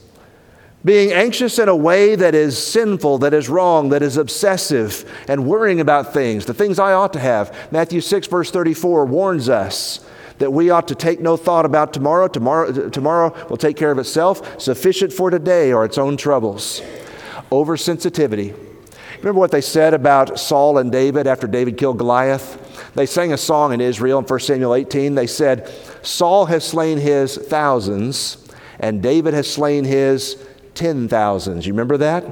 Being 0.85 1.11
anxious 1.11 1.59
in 1.59 1.67
a 1.67 1.75
way 1.75 2.15
that 2.15 2.33
is 2.33 2.57
sinful, 2.57 3.17
that 3.19 3.33
is 3.33 3.49
wrong, 3.49 3.89
that 3.89 4.01
is 4.01 4.15
obsessive, 4.15 5.03
and 5.27 5.45
worrying 5.45 5.81
about 5.81 6.13
things, 6.13 6.45
the 6.45 6.53
things 6.53 6.79
I 6.79 6.93
ought 6.93 7.13
to 7.13 7.19
have. 7.19 7.53
Matthew 7.71 7.99
6, 7.99 8.27
verse 8.27 8.51
34 8.51 9.05
warns 9.05 9.49
us 9.49 10.07
that 10.39 10.51
we 10.51 10.69
ought 10.69 10.87
to 10.87 10.95
take 10.95 11.19
no 11.19 11.37
thought 11.37 11.65
about 11.65 11.93
tomorrow. 11.93 12.27
Tomorrow, 12.27 12.89
tomorrow 12.89 13.35
will 13.49 13.57
take 13.57 13.77
care 13.77 13.91
of 13.91 13.99
itself. 13.99 14.61
Sufficient 14.61 15.11
for 15.11 15.29
today 15.29 15.71
are 15.71 15.85
its 15.85 15.97
own 15.97 16.17
troubles. 16.17 16.81
Oversensitivity. 17.51 18.55
Remember 19.17 19.39
what 19.39 19.51
they 19.51 19.61
said 19.61 19.93
about 19.93 20.39
Saul 20.39 20.77
and 20.77 20.91
David 20.91 21.25
after 21.25 21.47
David 21.47 21.77
killed 21.77 21.97
Goliath? 21.97 22.91
They 22.93 23.07
sang 23.07 23.33
a 23.33 23.37
song 23.37 23.73
in 23.73 23.81
Israel 23.81 24.19
in 24.19 24.25
1 24.25 24.39
Samuel 24.39 24.75
18. 24.75 25.15
They 25.15 25.27
said, 25.27 25.73
Saul 26.03 26.45
has 26.45 26.63
slain 26.63 26.99
his 26.99 27.35
thousands, 27.35 28.47
and 28.79 29.01
David 29.01 29.33
has 29.33 29.51
slain 29.51 29.85
his 29.85 30.43
ten 30.75 31.07
thousands. 31.07 31.65
You 31.65 31.73
remember 31.73 31.97
that? 31.97 32.25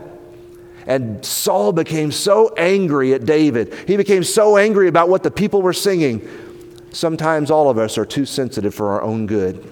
And 0.85 1.25
Saul 1.25 1.73
became 1.73 2.11
so 2.11 2.53
angry 2.55 3.15
at 3.15 3.25
David. 3.25 3.73
He 3.87 3.97
became 3.97 4.23
so 4.23 4.55
angry 4.55 4.87
about 4.87 5.09
what 5.09 5.23
the 5.23 5.31
people 5.31 5.63
were 5.63 5.73
singing 5.73 6.27
sometimes 6.95 7.51
all 7.51 7.69
of 7.69 7.77
us 7.77 7.97
are 7.97 8.05
too 8.05 8.25
sensitive 8.25 8.73
for 8.73 8.91
our 8.91 9.01
own 9.01 9.27
good. 9.27 9.71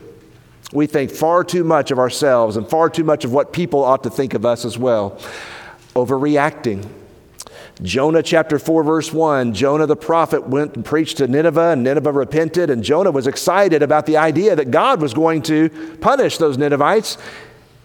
We 0.74 0.88
think 0.88 1.12
far 1.12 1.44
too 1.44 1.64
much 1.64 1.92
of 1.92 2.00
ourselves 2.00 2.58
and 2.58 2.70
far 2.70 2.90
too 2.90 3.04
much 3.04 3.26
of 3.26 3.32
what 3.32 3.54
people 3.54 3.84
ought 3.84 4.04
to 4.04 4.10
think 4.10 4.34
of 4.34 4.46
us 4.46 4.66
as 4.66 4.78
well. 4.78 5.20
Overreacting. 5.96 6.88
Jonah 7.82 8.22
chapter 8.22 8.60
4, 8.60 8.84
verse 8.84 9.12
1 9.12 9.54
Jonah 9.54 9.86
the 9.86 9.96
prophet 9.96 10.48
went 10.48 10.76
and 10.76 10.86
preached 10.86 11.18
to 11.18 11.28
Nineveh, 11.28 11.72
and 11.72 11.84
Nineveh 11.84 12.12
repented, 12.12 12.70
and 12.70 12.84
Jonah 12.84 13.12
was 13.12 13.26
excited 13.26 13.82
about 13.82 14.06
the 14.06 14.18
idea 14.18 14.56
that 14.56 14.70
God 14.70 15.02
was 15.02 15.14
going 15.14 15.42
to 15.44 15.70
punish 16.02 16.38
those 16.38 16.58
Ninevites. 16.58 17.18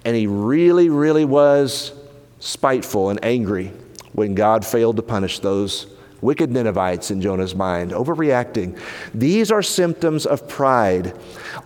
And 0.05 0.17
he 0.17 0.27
really, 0.27 0.89
really 0.89 1.25
was 1.25 1.93
spiteful 2.39 3.11
and 3.11 3.19
angry 3.23 3.73
when 4.13 4.35
God 4.35 4.65
failed 4.65 4.97
to 4.97 5.03
punish 5.03 5.39
those 5.41 5.87
Wicked 6.21 6.51
Ninevites 6.51 7.11
in 7.11 7.21
Jonah's 7.21 7.55
mind, 7.55 7.93
overreacting. 7.93 8.79
These 9.15 9.53
are 9.53 9.63
symptoms 9.63 10.27
of 10.27 10.49
pride. 10.49 11.17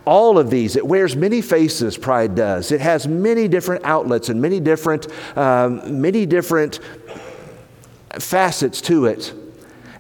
All 0.05 0.39
of 0.39 0.51
these, 0.51 0.77
it 0.77 0.87
wears 0.87 1.17
many 1.17 1.41
faces, 1.41 1.97
pride 1.97 2.35
does. 2.35 2.71
It 2.71 2.81
has 2.81 3.09
many 3.09 3.49
different 3.49 3.85
outlets 3.85 4.29
and 4.29 4.43
many 4.43 4.61
different, 4.61 5.09
um, 5.37 6.01
many 6.01 6.27
different 6.27 6.81
facets 8.19 8.81
to 8.83 9.07
it. 9.07 9.33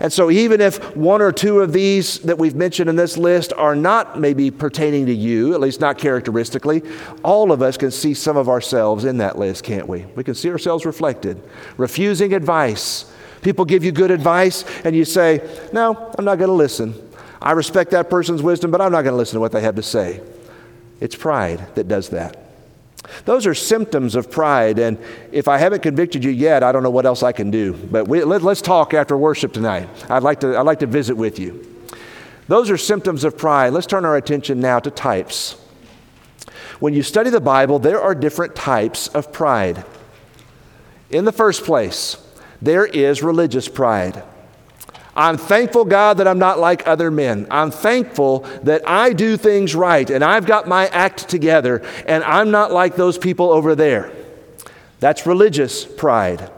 And 0.02 0.12
so, 0.12 0.32
even 0.32 0.60
if 0.60 0.96
one 0.96 1.22
or 1.22 1.30
two 1.30 1.60
of 1.60 1.72
these 1.72 2.18
that 2.20 2.36
we've 2.36 2.56
mentioned 2.56 2.90
in 2.90 2.96
this 2.96 3.16
list 3.16 3.52
are 3.52 3.76
not 3.76 4.18
maybe 4.18 4.50
pertaining 4.50 5.06
to 5.06 5.14
you, 5.14 5.54
at 5.54 5.60
least 5.60 5.80
not 5.80 5.96
characteristically, 5.96 6.82
all 7.22 7.52
of 7.52 7.62
us 7.62 7.76
can 7.76 7.92
see 7.92 8.12
some 8.12 8.36
of 8.36 8.48
ourselves 8.48 9.04
in 9.04 9.18
that 9.18 9.38
list, 9.38 9.62
can't 9.62 9.86
we? 9.86 10.04
We 10.16 10.24
can 10.24 10.34
see 10.34 10.50
ourselves 10.50 10.84
reflected. 10.84 11.40
Refusing 11.76 12.34
advice, 12.34 13.12
People 13.42 13.64
give 13.64 13.84
you 13.84 13.92
good 13.92 14.10
advice, 14.10 14.64
and 14.84 14.96
you 14.96 15.04
say, 15.04 15.40
No, 15.72 16.12
I'm 16.16 16.24
not 16.24 16.38
going 16.38 16.48
to 16.48 16.54
listen. 16.54 16.94
I 17.40 17.52
respect 17.52 17.90
that 17.90 18.08
person's 18.08 18.40
wisdom, 18.40 18.70
but 18.70 18.80
I'm 18.80 18.92
not 18.92 19.02
going 19.02 19.12
to 19.12 19.18
listen 19.18 19.34
to 19.34 19.40
what 19.40 19.52
they 19.52 19.60
have 19.60 19.74
to 19.74 19.82
say. 19.82 20.20
It's 21.00 21.16
pride 21.16 21.74
that 21.74 21.88
does 21.88 22.10
that. 22.10 22.38
Those 23.24 23.46
are 23.46 23.54
symptoms 23.54 24.14
of 24.14 24.30
pride, 24.30 24.78
and 24.78 24.96
if 25.32 25.48
I 25.48 25.58
haven't 25.58 25.82
convicted 25.82 26.22
you 26.22 26.30
yet, 26.30 26.62
I 26.62 26.70
don't 26.70 26.84
know 26.84 26.90
what 26.90 27.04
else 27.04 27.24
I 27.24 27.32
can 27.32 27.50
do. 27.50 27.72
But 27.72 28.06
we, 28.06 28.22
let, 28.22 28.44
us 28.44 28.62
talk 28.62 28.94
after 28.94 29.16
worship 29.16 29.52
tonight. 29.52 29.88
I'd 30.08 30.22
like, 30.22 30.40
to, 30.40 30.56
I'd 30.56 30.66
like 30.66 30.78
to 30.78 30.86
visit 30.86 31.16
with 31.16 31.40
you. 31.40 31.68
Those 32.46 32.70
are 32.70 32.76
symptoms 32.76 33.24
of 33.24 33.36
pride. 33.36 33.72
Let's 33.72 33.88
turn 33.88 34.04
our 34.04 34.16
attention 34.16 34.60
now 34.60 34.78
to 34.78 34.90
types. 34.90 35.54
When 36.78 36.94
you 36.94 37.02
study 37.02 37.30
the 37.30 37.40
Bible, 37.40 37.80
there 37.80 38.00
are 38.00 38.14
different 38.14 38.54
types 38.54 39.08
of 39.08 39.32
pride. 39.32 39.84
In 41.10 41.24
the 41.24 41.32
first 41.32 41.64
place, 41.64 42.21
there 42.62 42.86
is 42.86 43.22
religious 43.22 43.68
pride. 43.68 44.22
I'm 45.14 45.36
thankful, 45.36 45.84
God, 45.84 46.18
that 46.18 46.28
I'm 46.28 46.38
not 46.38 46.58
like 46.58 46.86
other 46.86 47.10
men. 47.10 47.46
I'm 47.50 47.70
thankful 47.70 48.40
that 48.62 48.88
I 48.88 49.12
do 49.12 49.36
things 49.36 49.74
right 49.74 50.08
and 50.08 50.24
I've 50.24 50.46
got 50.46 50.66
my 50.66 50.86
act 50.88 51.28
together 51.28 51.84
and 52.06 52.24
I'm 52.24 52.50
not 52.50 52.72
like 52.72 52.96
those 52.96 53.18
people 53.18 53.50
over 53.50 53.74
there. 53.74 54.10
That's 55.00 55.26
religious 55.26 55.84
pride. 55.84 56.50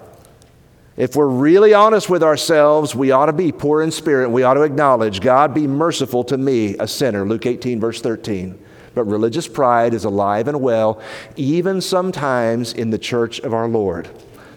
If 0.97 1.17
we're 1.17 1.27
really 1.27 1.75
honest 1.75 2.09
with 2.09 2.23
ourselves, 2.23 2.95
we 2.95 3.11
ought 3.11 3.27
to 3.27 3.33
be 3.33 3.51
poor 3.51 3.83
in 3.83 3.91
spirit. 3.91 4.31
We 4.31 4.45
ought 4.45 4.55
to 4.55 4.63
acknowledge, 4.63 5.21
God, 5.21 5.53
be 5.53 5.67
merciful 5.67 6.23
to 6.25 6.39
me, 6.39 6.77
a 6.79 6.87
sinner. 6.87 7.27
Luke 7.27 7.47
18, 7.47 7.81
verse 7.81 8.01
13. 8.01 8.57
But 8.95 9.05
religious 9.05 9.49
pride 9.49 9.93
is 9.93 10.05
alive 10.05 10.47
and 10.47 10.61
well, 10.61 11.01
even 11.35 11.81
sometimes 11.81 12.73
in 12.73 12.91
the 12.91 12.99
church 12.99 13.41
of 13.41 13.53
our 13.53 13.67
Lord. 13.67 14.09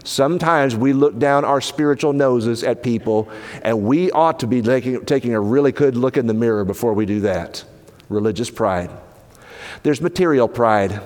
Sometimes 0.07 0.73
we 0.73 0.93
look 0.93 1.19
down 1.19 1.43
our 1.43 1.59
spiritual 1.59 2.13
noses 2.13 2.63
at 2.63 2.81
people, 2.81 3.29
and 3.61 3.83
we 3.83 4.09
ought 4.11 4.39
to 4.39 4.47
be 4.47 4.61
taking, 4.61 5.33
a 5.33 5.41
really 5.41 5.73
good 5.73 5.97
look 5.97 6.15
in 6.15 6.27
the 6.27 6.33
mirror 6.33 6.63
before 6.63 6.93
we 6.93 7.05
do 7.05 7.19
that. 7.19 7.65
Religious 8.07 8.49
pride. 8.49 8.89
There's 9.83 9.99
material 9.99 10.47
pride. 10.47 11.01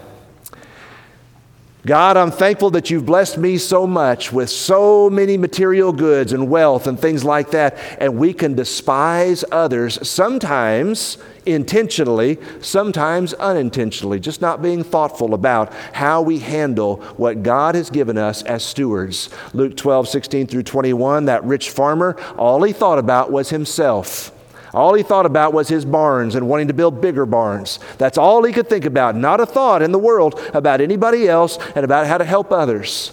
God, 1.84 2.16
I'm 2.16 2.30
thankful 2.30 2.70
that 2.72 2.92
you've 2.92 3.08
blessed 3.08 3.40
me 3.40 3.58
so 3.58 3.88
much 3.88 4.32
with 4.32 4.52
so 4.52 5.10
many 5.10 5.36
material 5.36 5.92
goods 5.92 6.32
and 6.32 6.48
wealth 6.48 6.86
and 6.86 7.00
things 7.00 7.24
like 7.24 7.50
that, 7.52 7.76
and 7.98 8.20
we 8.20 8.34
can 8.34 8.54
despise 8.54 9.44
others 9.52 10.08
sometimes 10.08 11.18
intentionally, 11.48 12.38
sometimes 12.60 13.34
unintentionally, 13.34 14.20
just 14.20 14.42
not 14.42 14.62
being 14.62 14.84
thoughtful 14.84 15.34
about 15.34 15.74
how 15.94 16.22
we 16.22 16.38
handle 16.38 16.98
what 17.18 17.42
God 17.42 17.74
has 17.74 17.90
given 17.90 18.16
us 18.16 18.44
as 18.44 18.64
stewards. 18.64 19.32
Luke 19.54 19.76
12, 19.76 20.08
16 20.08 20.46
through 20.46 20.64
21, 20.64 21.26
that 21.26 21.44
rich 21.44 21.72
farmer, 21.72 22.16
all 22.38 22.62
he 22.62 22.74
thought 22.74 23.00
about 23.00 23.32
was 23.32 23.50
himself. 23.50 24.32
All 24.74 24.94
he 24.94 25.04
thought 25.04 25.26
about 25.26 25.54
was 25.54 25.68
his 25.68 25.84
barns 25.84 26.36
and 26.36 26.48
wanting 26.48 26.68
to 26.70 26.74
build 26.74 27.02
bigger 27.02 27.26
barns. 27.26 27.80
That's 27.98 28.18
all 28.18 28.44
he 28.44 28.54
could 28.54 28.70
think 28.70 28.86
about. 28.86 29.16
Not 29.16 29.42
a 29.42 29.46
thought 29.46 29.82
in 29.82 29.92
the 29.92 30.00
world 30.00 30.40
about 30.54 30.80
anybody 30.80 31.28
else 31.28 31.58
and 31.76 31.84
about 31.84 32.08
how 32.08 32.18
to 32.18 32.26
help 32.26 32.52
others. 32.52 33.12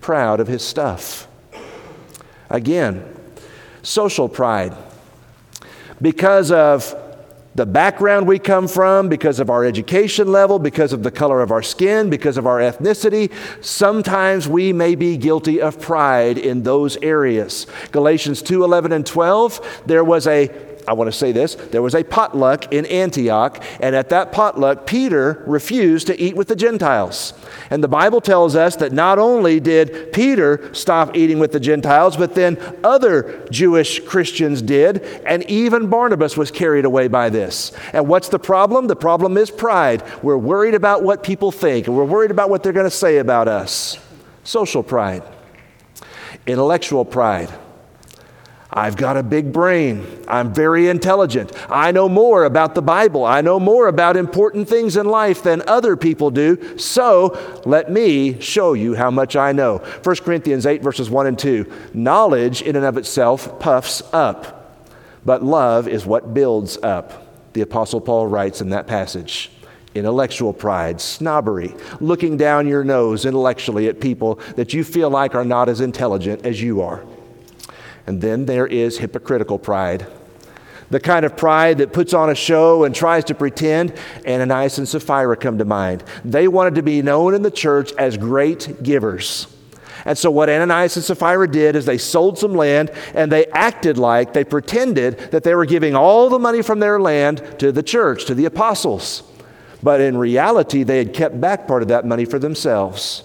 Proud 0.00 0.40
of 0.40 0.46
his 0.46 0.62
stuff. 0.62 1.26
Again, 2.48 3.04
social 3.82 4.28
pride. 4.28 4.74
Because 6.00 6.50
of 6.50 6.94
the 7.54 7.66
background 7.66 8.28
we 8.28 8.38
come 8.38 8.68
from, 8.68 9.08
because 9.08 9.40
of 9.40 9.50
our 9.50 9.64
education 9.64 10.30
level, 10.30 10.58
because 10.58 10.92
of 10.92 11.02
the 11.02 11.10
color 11.10 11.42
of 11.42 11.50
our 11.50 11.62
skin, 11.62 12.08
because 12.08 12.36
of 12.36 12.46
our 12.46 12.58
ethnicity, 12.58 13.32
sometimes 13.62 14.48
we 14.48 14.72
may 14.72 14.94
be 14.94 15.16
guilty 15.16 15.60
of 15.60 15.80
pride 15.80 16.38
in 16.38 16.62
those 16.62 16.96
areas. 16.98 17.66
Galatians 17.90 18.40
2 18.42 18.62
11 18.62 18.92
and 18.92 19.04
12, 19.04 19.82
there 19.86 20.04
was 20.04 20.28
a 20.28 20.69
I 20.86 20.92
want 20.92 21.08
to 21.08 21.16
say 21.16 21.32
this, 21.32 21.54
there 21.54 21.82
was 21.82 21.94
a 21.94 22.02
potluck 22.02 22.72
in 22.72 22.86
Antioch, 22.86 23.62
and 23.80 23.94
at 23.94 24.08
that 24.10 24.32
potluck, 24.32 24.86
Peter 24.86 25.42
refused 25.46 26.06
to 26.08 26.20
eat 26.20 26.36
with 26.36 26.48
the 26.48 26.56
Gentiles. 26.56 27.32
And 27.70 27.84
the 27.84 27.88
Bible 27.88 28.20
tells 28.20 28.56
us 28.56 28.76
that 28.76 28.92
not 28.92 29.18
only 29.18 29.60
did 29.60 30.12
Peter 30.12 30.72
stop 30.74 31.16
eating 31.16 31.38
with 31.38 31.52
the 31.52 31.60
Gentiles, 31.60 32.16
but 32.16 32.34
then 32.34 32.58
other 32.82 33.46
Jewish 33.50 34.00
Christians 34.00 34.62
did, 34.62 35.02
and 35.24 35.42
even 35.44 35.88
Barnabas 35.88 36.36
was 36.36 36.50
carried 36.50 36.84
away 36.84 37.08
by 37.08 37.28
this. 37.28 37.72
And 37.92 38.08
what's 38.08 38.28
the 38.28 38.38
problem? 38.38 38.86
The 38.86 38.96
problem 38.96 39.36
is 39.36 39.50
pride. 39.50 40.02
We're 40.22 40.38
worried 40.38 40.74
about 40.74 41.02
what 41.02 41.22
people 41.22 41.52
think, 41.52 41.86
and 41.86 41.96
we're 41.96 42.04
worried 42.04 42.30
about 42.30 42.50
what 42.50 42.62
they're 42.62 42.72
going 42.72 42.84
to 42.84 42.90
say 42.90 43.18
about 43.18 43.48
us. 43.48 43.98
Social 44.44 44.82
pride, 44.82 45.22
intellectual 46.46 47.04
pride. 47.04 47.50
I've 48.72 48.96
got 48.96 49.16
a 49.16 49.22
big 49.22 49.52
brain. 49.52 50.06
I'm 50.28 50.54
very 50.54 50.88
intelligent. 50.88 51.52
I 51.68 51.90
know 51.90 52.08
more 52.08 52.44
about 52.44 52.76
the 52.76 52.82
Bible. 52.82 53.24
I 53.24 53.40
know 53.40 53.58
more 53.58 53.88
about 53.88 54.16
important 54.16 54.68
things 54.68 54.96
in 54.96 55.06
life 55.06 55.42
than 55.42 55.62
other 55.66 55.96
people 55.96 56.30
do. 56.30 56.78
So 56.78 57.62
let 57.66 57.90
me 57.90 58.40
show 58.40 58.74
you 58.74 58.94
how 58.94 59.10
much 59.10 59.34
I 59.34 59.50
know. 59.50 59.78
1 59.78 60.16
Corinthians 60.18 60.66
8, 60.66 60.82
verses 60.82 61.10
1 61.10 61.26
and 61.26 61.38
2. 61.38 61.70
Knowledge 61.94 62.62
in 62.62 62.76
and 62.76 62.84
of 62.84 62.96
itself 62.96 63.58
puffs 63.58 64.02
up, 64.12 64.86
but 65.24 65.42
love 65.42 65.88
is 65.88 66.06
what 66.06 66.32
builds 66.32 66.78
up. 66.78 67.52
The 67.54 67.62
Apostle 67.62 68.00
Paul 68.00 68.28
writes 68.28 68.60
in 68.60 68.70
that 68.70 68.86
passage. 68.86 69.50
Intellectual 69.92 70.52
pride, 70.52 71.00
snobbery, 71.00 71.74
looking 71.98 72.36
down 72.36 72.68
your 72.68 72.84
nose 72.84 73.24
intellectually 73.24 73.88
at 73.88 74.00
people 74.00 74.36
that 74.54 74.72
you 74.72 74.84
feel 74.84 75.10
like 75.10 75.34
are 75.34 75.44
not 75.44 75.68
as 75.68 75.80
intelligent 75.80 76.46
as 76.46 76.62
you 76.62 76.80
are. 76.80 77.04
And 78.10 78.20
then 78.20 78.44
there 78.44 78.66
is 78.66 78.98
hypocritical 78.98 79.56
pride. 79.56 80.04
The 80.90 80.98
kind 80.98 81.24
of 81.24 81.36
pride 81.36 81.78
that 81.78 81.92
puts 81.92 82.12
on 82.12 82.28
a 82.28 82.34
show 82.34 82.82
and 82.82 82.92
tries 82.92 83.22
to 83.26 83.36
pretend. 83.36 83.92
Ananias 84.26 84.78
and 84.78 84.88
Sapphira 84.88 85.36
come 85.36 85.58
to 85.58 85.64
mind. 85.64 86.02
They 86.24 86.48
wanted 86.48 86.74
to 86.74 86.82
be 86.82 87.02
known 87.02 87.34
in 87.34 87.42
the 87.42 87.52
church 87.52 87.92
as 87.92 88.16
great 88.16 88.82
givers. 88.82 89.46
And 90.04 90.18
so, 90.18 90.28
what 90.28 90.50
Ananias 90.50 90.96
and 90.96 91.04
Sapphira 91.04 91.46
did 91.46 91.76
is 91.76 91.86
they 91.86 91.98
sold 91.98 92.36
some 92.36 92.54
land 92.56 92.90
and 93.14 93.30
they 93.30 93.46
acted 93.52 93.96
like, 93.96 94.32
they 94.32 94.42
pretended 94.42 95.16
that 95.30 95.44
they 95.44 95.54
were 95.54 95.64
giving 95.64 95.94
all 95.94 96.28
the 96.28 96.40
money 96.40 96.62
from 96.62 96.80
their 96.80 96.98
land 96.98 97.60
to 97.60 97.70
the 97.70 97.84
church, 97.84 98.24
to 98.24 98.34
the 98.34 98.46
apostles. 98.46 99.22
But 99.84 100.00
in 100.00 100.16
reality, 100.16 100.82
they 100.82 100.98
had 100.98 101.14
kept 101.14 101.40
back 101.40 101.68
part 101.68 101.82
of 101.82 101.88
that 101.88 102.04
money 102.04 102.24
for 102.24 102.40
themselves. 102.40 103.22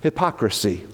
Hypocrisy. 0.00 0.86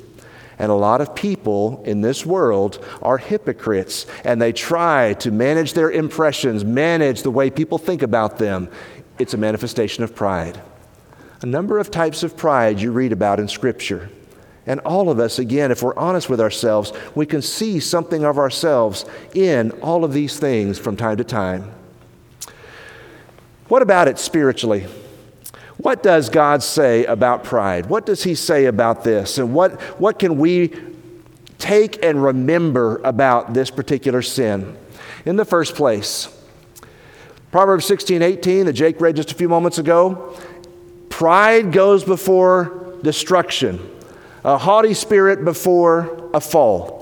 And 0.58 0.72
a 0.72 0.74
lot 0.74 1.00
of 1.00 1.14
people 1.14 1.82
in 1.84 2.00
this 2.00 2.26
world 2.26 2.84
are 3.00 3.18
hypocrites 3.18 4.06
and 4.24 4.42
they 4.42 4.52
try 4.52 5.14
to 5.14 5.30
manage 5.30 5.74
their 5.74 5.90
impressions, 5.90 6.64
manage 6.64 7.22
the 7.22 7.30
way 7.30 7.48
people 7.48 7.78
think 7.78 8.02
about 8.02 8.38
them. 8.38 8.68
It's 9.18 9.34
a 9.34 9.38
manifestation 9.38 10.02
of 10.02 10.14
pride. 10.14 10.60
A 11.42 11.46
number 11.46 11.78
of 11.78 11.90
types 11.90 12.24
of 12.24 12.36
pride 12.36 12.80
you 12.80 12.90
read 12.90 13.12
about 13.12 13.38
in 13.38 13.46
Scripture. 13.46 14.10
And 14.66 14.80
all 14.80 15.08
of 15.08 15.18
us, 15.20 15.38
again, 15.38 15.70
if 15.70 15.82
we're 15.82 15.96
honest 15.96 16.28
with 16.28 16.40
ourselves, 16.40 16.92
we 17.14 17.24
can 17.24 17.40
see 17.40 17.80
something 17.80 18.24
of 18.24 18.36
ourselves 18.36 19.06
in 19.34 19.70
all 19.80 20.04
of 20.04 20.12
these 20.12 20.38
things 20.38 20.78
from 20.78 20.96
time 20.96 21.16
to 21.18 21.24
time. 21.24 21.72
What 23.68 23.82
about 23.82 24.08
it 24.08 24.18
spiritually? 24.18 24.86
What 25.78 26.02
does 26.02 26.28
God 26.28 26.62
say 26.62 27.04
about 27.04 27.44
pride? 27.44 27.86
What 27.86 28.04
does 28.04 28.24
He 28.24 28.34
say 28.34 28.66
about 28.66 29.04
this? 29.04 29.38
And 29.38 29.54
what, 29.54 29.80
what 30.00 30.18
can 30.18 30.38
we 30.38 30.74
take 31.58 32.04
and 32.04 32.22
remember 32.22 33.00
about 33.04 33.54
this 33.54 33.70
particular 33.70 34.20
sin? 34.20 34.76
In 35.24 35.36
the 35.36 35.44
first 35.44 35.74
place, 35.76 36.34
Proverbs 37.52 37.86
16 37.86 38.22
18, 38.22 38.66
that 38.66 38.72
Jake 38.72 39.00
read 39.00 39.16
just 39.16 39.30
a 39.30 39.34
few 39.34 39.48
moments 39.48 39.78
ago, 39.78 40.36
pride 41.08 41.72
goes 41.72 42.02
before 42.04 42.96
destruction, 43.02 43.78
a 44.44 44.58
haughty 44.58 44.94
spirit 44.94 45.44
before 45.44 46.28
a 46.34 46.40
fall. 46.40 46.97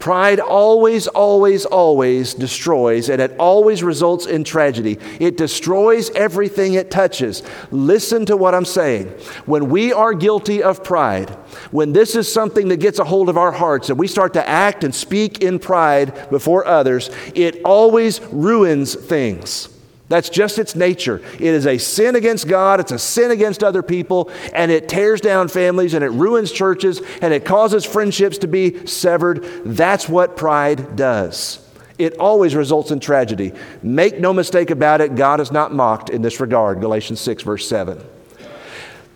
Pride 0.00 0.40
always, 0.40 1.06
always, 1.08 1.66
always 1.66 2.32
destroys, 2.32 3.10
and 3.10 3.20
it 3.20 3.36
always 3.38 3.82
results 3.82 4.24
in 4.24 4.44
tragedy. 4.44 4.98
It 5.20 5.36
destroys 5.36 6.08
everything 6.12 6.72
it 6.72 6.90
touches. 6.90 7.42
Listen 7.70 8.24
to 8.24 8.36
what 8.36 8.54
I'm 8.54 8.64
saying. 8.64 9.08
When 9.44 9.68
we 9.68 9.92
are 9.92 10.14
guilty 10.14 10.62
of 10.62 10.82
pride, 10.82 11.28
when 11.70 11.92
this 11.92 12.16
is 12.16 12.32
something 12.32 12.68
that 12.68 12.80
gets 12.80 12.98
a 12.98 13.04
hold 13.04 13.28
of 13.28 13.36
our 13.36 13.52
hearts 13.52 13.90
and 13.90 13.98
we 13.98 14.06
start 14.08 14.32
to 14.32 14.48
act 14.48 14.84
and 14.84 14.94
speak 14.94 15.42
in 15.42 15.58
pride 15.58 16.30
before 16.30 16.66
others, 16.66 17.10
it 17.34 17.60
always 17.62 18.22
ruins 18.32 18.94
things. 18.94 19.68
That's 20.10 20.28
just 20.28 20.58
its 20.58 20.74
nature. 20.74 21.22
It 21.34 21.40
is 21.40 21.68
a 21.68 21.78
sin 21.78 22.16
against 22.16 22.48
God, 22.48 22.80
it's 22.80 22.90
a 22.90 22.98
sin 22.98 23.30
against 23.30 23.62
other 23.62 23.80
people, 23.80 24.28
and 24.52 24.72
it 24.72 24.88
tears 24.88 25.20
down 25.20 25.46
families 25.46 25.94
and 25.94 26.02
it 26.02 26.10
ruins 26.10 26.50
churches 26.50 27.00
and 27.22 27.32
it 27.32 27.44
causes 27.44 27.84
friendships 27.84 28.36
to 28.38 28.48
be 28.48 28.86
severed. 28.88 29.44
That's 29.64 30.08
what 30.08 30.36
pride 30.36 30.96
does. 30.96 31.64
It 31.96 32.16
always 32.18 32.56
results 32.56 32.90
in 32.90 32.98
tragedy. 32.98 33.52
Make 33.84 34.18
no 34.18 34.32
mistake 34.32 34.70
about 34.70 35.00
it, 35.00 35.14
God 35.14 35.38
is 35.38 35.52
not 35.52 35.72
mocked 35.72 36.10
in 36.10 36.22
this 36.22 36.40
regard. 36.40 36.80
Galatians 36.80 37.20
6, 37.20 37.44
verse 37.44 37.68
7. 37.68 38.02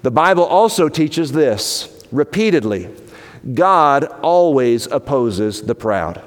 The 0.02 0.12
Bible 0.12 0.44
also 0.44 0.88
teaches 0.88 1.32
this 1.32 2.06
repeatedly 2.12 2.88
God 3.52 4.04
always 4.22 4.86
opposes 4.86 5.62
the 5.62 5.74
proud. 5.74 6.22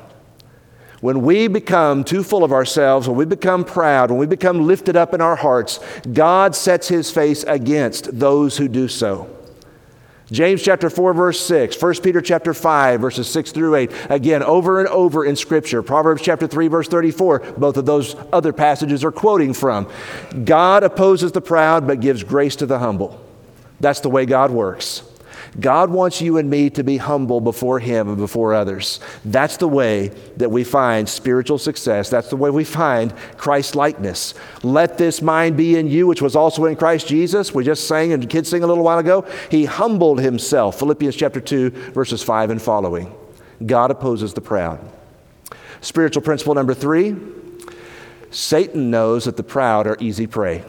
When 1.08 1.22
we 1.22 1.48
become 1.48 2.04
too 2.04 2.22
full 2.22 2.43
of 2.43 2.52
ourselves, 2.52 3.08
when 3.08 3.15
we 3.15 3.24
become 3.24 3.63
proud, 3.63 4.12
when 4.12 4.20
we 4.20 4.26
become 4.26 4.67
lifted 4.67 4.98
up 4.98 5.13
in 5.13 5.22
our 5.22 5.38
hearts, 5.38 5.80
God 6.12 6.54
sets 6.54 6.89
his 6.89 7.10
face 7.10 7.43
against 7.43 8.20
those 8.20 8.58
who 8.58 8.67
do 8.67 8.89
so. 8.89 9.34
James 10.30 10.62
chapter 10.62 10.89
4 10.89 11.13
verse 11.13 11.39
6, 11.39 11.82
1 11.82 11.93
Peter 12.02 12.20
chapter 12.20 12.54
5 12.54 13.00
verses 13.00 13.30
6 13.30 13.54
through 13.54 13.76
8. 13.76 13.91
Again, 14.10 14.43
over 14.43 14.82
and 14.82 14.89
over 14.89 15.24
in 15.24 15.38
scripture. 15.38 15.82
Proverbs 15.82 16.22
chapter 16.22 16.46
3 16.46 16.67
verse 16.67 16.89
34, 16.89 17.54
both 17.58 17.78
of 17.78 17.86
those 17.86 18.17
other 18.34 18.52
passages 18.52 19.06
are 19.06 19.12
quoting 19.13 19.54
from. 19.54 19.89
God 20.43 20.84
opposes 20.84 21.32
the 21.32 21.39
proud 21.39 21.88
but 21.88 22.02
gives 22.02 22.22
grace 22.22 22.58
to 22.58 22.65
the 22.65 22.80
humble. 22.80 23.26
That's 23.80 24.02
the 24.02 24.10
way 24.10 24.26
God 24.26 24.52
works. 24.52 25.04
God 25.60 25.89
wants 25.89 26.22
you 26.22 26.38
and 26.38 26.50
me 26.50 26.70
to 26.72 26.84
be 26.84 26.98
humble 26.98 27.41
before 27.41 27.80
Him 27.80 28.10
and 28.10 28.17
before 28.17 28.54
others. 28.54 29.00
That's 29.26 29.58
the 29.58 29.67
way 29.67 30.10
that 30.38 30.52
we 30.52 30.63
find 30.63 31.10
spiritual 31.10 31.58
success. 31.58 32.10
That's 32.10 32.30
the 32.30 32.36
way 32.36 32.50
we 32.50 32.63
find 32.63 33.15
Christ 33.38 33.76
likeness. 33.76 34.36
Let 34.62 34.98
this 34.98 35.22
mind 35.22 35.58
be 35.58 35.76
in 35.76 35.88
you, 35.88 36.06
which 36.06 36.22
was 36.22 36.36
also 36.36 36.65
in 36.65 36.76
Christ 36.76 37.08
Jesus. 37.08 37.54
We 37.54 37.63
just 37.63 37.88
sang 37.88 38.13
and 38.13 38.30
kids 38.30 38.50
sing 38.50 38.63
a 38.63 38.67
little 38.67 38.84
while 38.84 39.00
ago. 39.00 39.26
He 39.50 39.65
humbled 39.65 40.22
Himself. 40.22 40.78
Philippians 40.78 41.15
chapter 41.15 41.41
2, 41.41 41.70
verses 41.91 42.22
5 42.22 42.52
and 42.52 42.62
following. 42.62 43.13
God 43.65 43.89
opposes 43.89 44.34
the 44.34 44.41
proud. 44.41 44.80
Spiritual 45.82 46.22
principle 46.22 46.54
number 46.54 46.74
three 46.74 47.15
Satan 48.30 48.91
knows 48.91 49.26
that 49.26 49.38
the 49.38 49.43
proud 49.43 49.88
are 49.88 49.98
easy 50.00 50.28
prey. 50.28 50.63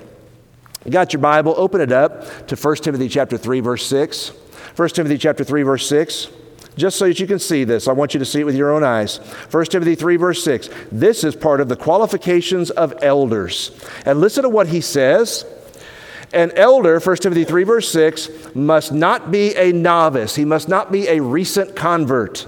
You 0.84 0.92
got 0.92 1.12
your 1.12 1.20
Bible? 1.20 1.54
Open 1.56 1.80
it 1.80 1.90
up 1.90 2.46
to 2.46 2.56
1 2.56 2.76
Timothy 2.76 3.08
chapter 3.08 3.36
3, 3.36 3.60
verse 3.60 3.84
6. 3.86 4.32
1 4.78 4.88
Timothy 4.90 5.18
chapter 5.18 5.42
3 5.42 5.64
verse 5.64 5.88
6 5.88 6.28
just 6.76 6.98
so 6.98 7.08
that 7.08 7.18
you 7.18 7.26
can 7.26 7.40
see 7.40 7.64
this 7.64 7.88
i 7.88 7.92
want 7.92 8.14
you 8.14 8.20
to 8.20 8.24
see 8.24 8.38
it 8.38 8.44
with 8.44 8.54
your 8.54 8.70
own 8.70 8.84
eyes. 8.84 9.16
1 9.50 9.64
timothy 9.64 9.96
3 9.96 10.14
verse 10.14 10.44
6 10.44 10.70
this 10.92 11.24
is 11.24 11.34
part 11.34 11.60
of 11.60 11.68
the 11.68 11.74
qualifications 11.74 12.70
of 12.70 12.94
elders. 13.02 13.72
And 14.06 14.20
listen 14.20 14.44
to 14.44 14.48
what 14.48 14.68
he 14.68 14.80
says. 14.80 15.44
An 16.32 16.52
elder 16.52 17.00
1 17.00 17.16
timothy 17.16 17.42
3 17.42 17.64
verse 17.64 17.90
6 17.90 18.54
must 18.54 18.92
not 18.92 19.32
be 19.32 19.52
a 19.56 19.72
novice. 19.72 20.36
He 20.36 20.44
must 20.44 20.68
not 20.68 20.92
be 20.92 21.08
a 21.08 21.20
recent 21.20 21.74
convert. 21.74 22.46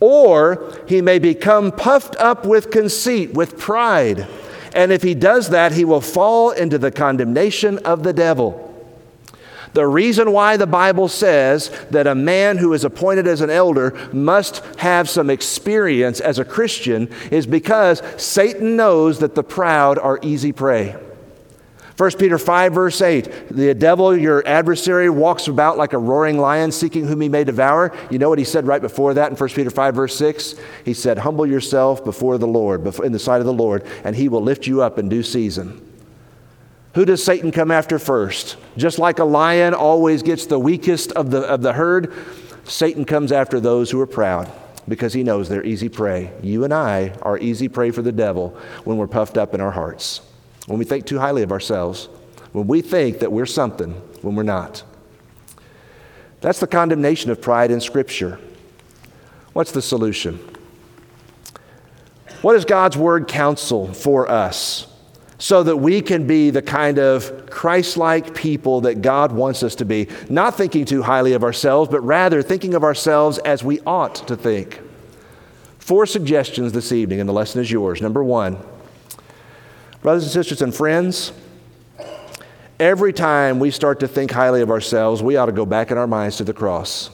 Or 0.00 0.78
he 0.86 1.00
may 1.00 1.18
become 1.18 1.72
puffed 1.72 2.14
up 2.16 2.44
with 2.44 2.70
conceit 2.70 3.32
with 3.32 3.58
pride. 3.58 4.28
And 4.74 4.92
if 4.92 5.02
he 5.02 5.14
does 5.14 5.48
that 5.48 5.72
he 5.72 5.86
will 5.86 6.02
fall 6.02 6.50
into 6.50 6.76
the 6.76 6.90
condemnation 6.90 7.78
of 7.78 8.02
the 8.02 8.12
devil 8.12 8.68
the 9.74 9.86
reason 9.86 10.32
why 10.32 10.56
the 10.56 10.66
Bible 10.66 11.08
says 11.08 11.70
that 11.90 12.06
a 12.06 12.14
man 12.14 12.58
who 12.58 12.74
is 12.74 12.84
appointed 12.84 13.26
as 13.26 13.40
an 13.40 13.50
elder 13.50 13.96
must 14.12 14.64
have 14.76 15.08
some 15.08 15.30
experience 15.30 16.20
as 16.20 16.38
a 16.38 16.44
Christian 16.44 17.08
is 17.30 17.46
because 17.46 18.02
Satan 18.16 18.76
knows 18.76 19.20
that 19.20 19.34
the 19.34 19.42
proud 19.42 19.98
are 19.98 20.18
easy 20.22 20.52
prey. 20.52 20.96
1 21.96 22.10
Peter 22.18 22.38
5, 22.38 22.72
verse 22.72 23.00
8 23.00 23.48
The 23.50 23.74
devil, 23.74 24.16
your 24.16 24.46
adversary, 24.46 25.08
walks 25.10 25.46
about 25.46 25.78
like 25.78 25.92
a 25.92 25.98
roaring 25.98 26.38
lion 26.38 26.72
seeking 26.72 27.06
whom 27.06 27.20
he 27.20 27.28
may 27.28 27.44
devour. 27.44 27.96
You 28.10 28.18
know 28.18 28.28
what 28.28 28.38
he 28.38 28.44
said 28.44 28.66
right 28.66 28.80
before 28.80 29.14
that 29.14 29.30
in 29.30 29.36
1 29.36 29.48
Peter 29.50 29.70
5, 29.70 29.94
verse 29.94 30.16
6? 30.16 30.54
He 30.84 30.94
said, 30.94 31.18
Humble 31.18 31.46
yourself 31.46 32.04
before 32.04 32.38
the 32.38 32.46
Lord, 32.46 32.86
in 33.00 33.12
the 33.12 33.18
sight 33.18 33.40
of 33.40 33.46
the 33.46 33.52
Lord, 33.52 33.84
and 34.04 34.16
he 34.16 34.28
will 34.28 34.42
lift 34.42 34.66
you 34.66 34.82
up 34.82 34.98
in 34.98 35.08
due 35.08 35.22
season. 35.22 35.91
Who 36.94 37.04
does 37.04 37.24
Satan 37.24 37.52
come 37.52 37.70
after 37.70 37.98
first? 37.98 38.56
Just 38.76 38.98
like 38.98 39.18
a 39.18 39.24
lion 39.24 39.74
always 39.74 40.22
gets 40.22 40.46
the 40.46 40.58
weakest 40.58 41.12
of 41.12 41.30
the, 41.30 41.40
of 41.40 41.62
the 41.62 41.72
herd, 41.72 42.12
Satan 42.64 43.04
comes 43.04 43.32
after 43.32 43.60
those 43.60 43.90
who 43.90 44.00
are 44.00 44.06
proud. 44.06 44.50
because 44.88 45.12
he 45.12 45.22
knows 45.22 45.48
they're 45.48 45.64
easy 45.64 45.88
prey. 45.88 46.32
You 46.42 46.64
and 46.64 46.74
I 46.74 47.10
are 47.22 47.38
easy 47.38 47.68
prey 47.68 47.90
for 47.90 48.02
the 48.02 48.12
devil 48.12 48.56
when 48.84 48.96
we're 48.96 49.06
puffed 49.06 49.38
up 49.38 49.54
in 49.54 49.60
our 49.60 49.70
hearts, 49.70 50.20
when 50.66 50.78
we 50.78 50.84
think 50.84 51.06
too 51.06 51.18
highly 51.18 51.42
of 51.42 51.52
ourselves, 51.52 52.08
when 52.52 52.66
we 52.66 52.82
think 52.82 53.20
that 53.20 53.32
we're 53.32 53.46
something 53.46 53.92
when 54.22 54.34
we're 54.34 54.42
not. 54.42 54.82
That's 56.40 56.60
the 56.60 56.66
condemnation 56.66 57.30
of 57.30 57.40
pride 57.40 57.70
in 57.70 57.80
Scripture. 57.80 58.38
What's 59.52 59.72
the 59.72 59.82
solution? 59.82 60.40
What 62.40 62.54
does 62.54 62.64
God's 62.64 62.96
Word 62.96 63.28
counsel 63.28 63.92
for 63.92 64.28
us 64.28 64.91
so 65.42 65.60
that 65.64 65.76
we 65.76 66.00
can 66.00 66.24
be 66.24 66.50
the 66.50 66.62
kind 66.62 67.00
of 67.00 67.50
Christ 67.50 67.96
like 67.96 68.32
people 68.32 68.82
that 68.82 69.02
God 69.02 69.32
wants 69.32 69.64
us 69.64 69.74
to 69.74 69.84
be? 69.84 70.06
Not 70.30 70.56
thinking 70.56 70.84
too 70.84 71.02
highly 71.02 71.32
of 71.32 71.42
ourselves, 71.42 71.90
but 71.90 72.00
rather 72.02 72.42
thinking 72.42 72.74
of 72.74 72.84
ourselves 72.84 73.38
as 73.38 73.64
we 73.64 73.80
ought 73.80 74.14
to 74.28 74.36
think. 74.36 74.80
Four 75.80 76.06
suggestions 76.06 76.70
this 76.70 76.92
evening, 76.92 77.18
and 77.18 77.28
the 77.28 77.32
lesson 77.32 77.60
is 77.60 77.72
yours. 77.72 78.00
Number 78.00 78.22
one, 78.22 78.56
brothers 80.00 80.22
and 80.22 80.30
sisters 80.30 80.62
and 80.62 80.72
friends, 80.72 81.32
every 82.78 83.12
time 83.12 83.58
we 83.58 83.72
start 83.72 83.98
to 83.98 84.06
think 84.06 84.30
highly 84.30 84.62
of 84.62 84.70
ourselves, 84.70 85.24
we 85.24 85.36
ought 85.36 85.46
to 85.46 85.52
go 85.52 85.66
back 85.66 85.90
in 85.90 85.98
our 85.98 86.06
minds 86.06 86.36
to 86.36 86.44
the 86.44 86.54
cross. 86.54 87.10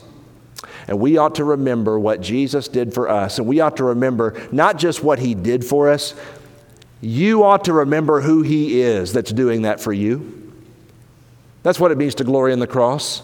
And 0.87 0.99
we 0.99 1.17
ought 1.17 1.33
to 1.35 1.43
remember 1.43 1.99
what 1.99 2.21
Jesus 2.21 2.67
did 2.67 2.93
for 2.93 3.09
us. 3.09 3.39
And 3.39 3.47
we 3.47 3.59
ought 3.59 3.77
to 3.77 3.85
remember 3.85 4.39
not 4.51 4.77
just 4.77 5.03
what 5.03 5.17
he 5.17 5.33
did 5.33 5.65
for 5.65 5.89
us, 5.89 6.13
you 7.01 7.43
ought 7.43 7.65
to 7.65 7.73
remember 7.73 8.21
who 8.21 8.41
he 8.41 8.81
is 8.81 9.13
that's 9.13 9.31
doing 9.31 9.63
that 9.63 9.79
for 9.79 9.93
you. 9.93 10.53
That's 11.63 11.79
what 11.79 11.91
it 11.91 11.97
means 11.97 12.15
to 12.15 12.23
glory 12.23 12.53
in 12.53 12.59
the 12.59 12.67
cross. 12.67 13.21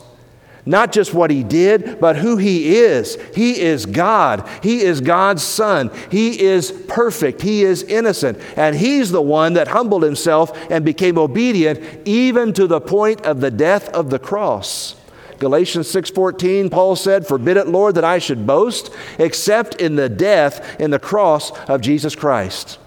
Not 0.66 0.92
just 0.92 1.14
what 1.14 1.30
he 1.30 1.44
did, 1.44 2.00
but 2.00 2.16
who 2.16 2.38
he 2.38 2.78
is. 2.78 3.18
He 3.36 3.62
is 3.62 3.86
God. 3.86 4.50
He 4.64 4.82
is 4.82 5.00
God's 5.00 5.44
son. 5.44 5.92
He 6.10 6.42
is 6.42 6.72
perfect. 6.72 7.42
He 7.42 7.64
is 7.64 7.84
innocent. 7.84 8.40
And 8.56 8.76
he's 8.76 9.12
the 9.12 9.22
one 9.22 9.54
that 9.54 9.68
humbled 9.68 10.02
himself 10.02 10.58
and 10.72 10.84
became 10.84 11.20
obedient 11.20 12.08
even 12.08 12.52
to 12.54 12.66
the 12.66 12.82
point 12.82 13.22
of 13.22 13.42
the 13.42 13.52
death 13.52 13.90
of 13.90 14.10
the 14.10 14.18
cross. 14.18 14.96
Galatians 15.38 15.88
6:14 15.88 16.70
Paul 16.72 16.96
said, 16.96 17.28
"Forbid 17.28 17.58
it, 17.58 17.68
Lord, 17.68 17.94
that 17.96 18.06
I 18.06 18.18
should 18.18 18.48
boast 18.48 18.90
except 19.20 19.76
in 19.76 19.98
the 19.98 20.10
death 20.10 20.80
in 20.80 20.92
the 20.92 21.00
cross 21.00 21.52
of 21.68 21.82
Jesus 21.82 22.16
Christ." 22.16 22.80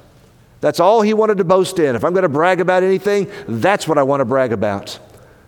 That's 0.61 0.81
all 0.81 1.03
he 1.03 1.15
wanted 1.15 1.39
to 1.39 1.45
boast 1.45 1.79
in. 1.79 1.95
If 1.95 2.05
I'm 2.05 2.13
going 2.13 2.23
to 2.23 2.29
brag 2.29 2.61
about 2.61 2.83
anything, 2.83 3.31
that's 3.47 3.87
what 3.87 3.99
I 3.99 4.03
want 4.03 4.21
to 4.21 4.25
brag 4.25 4.53
about. 4.53 4.99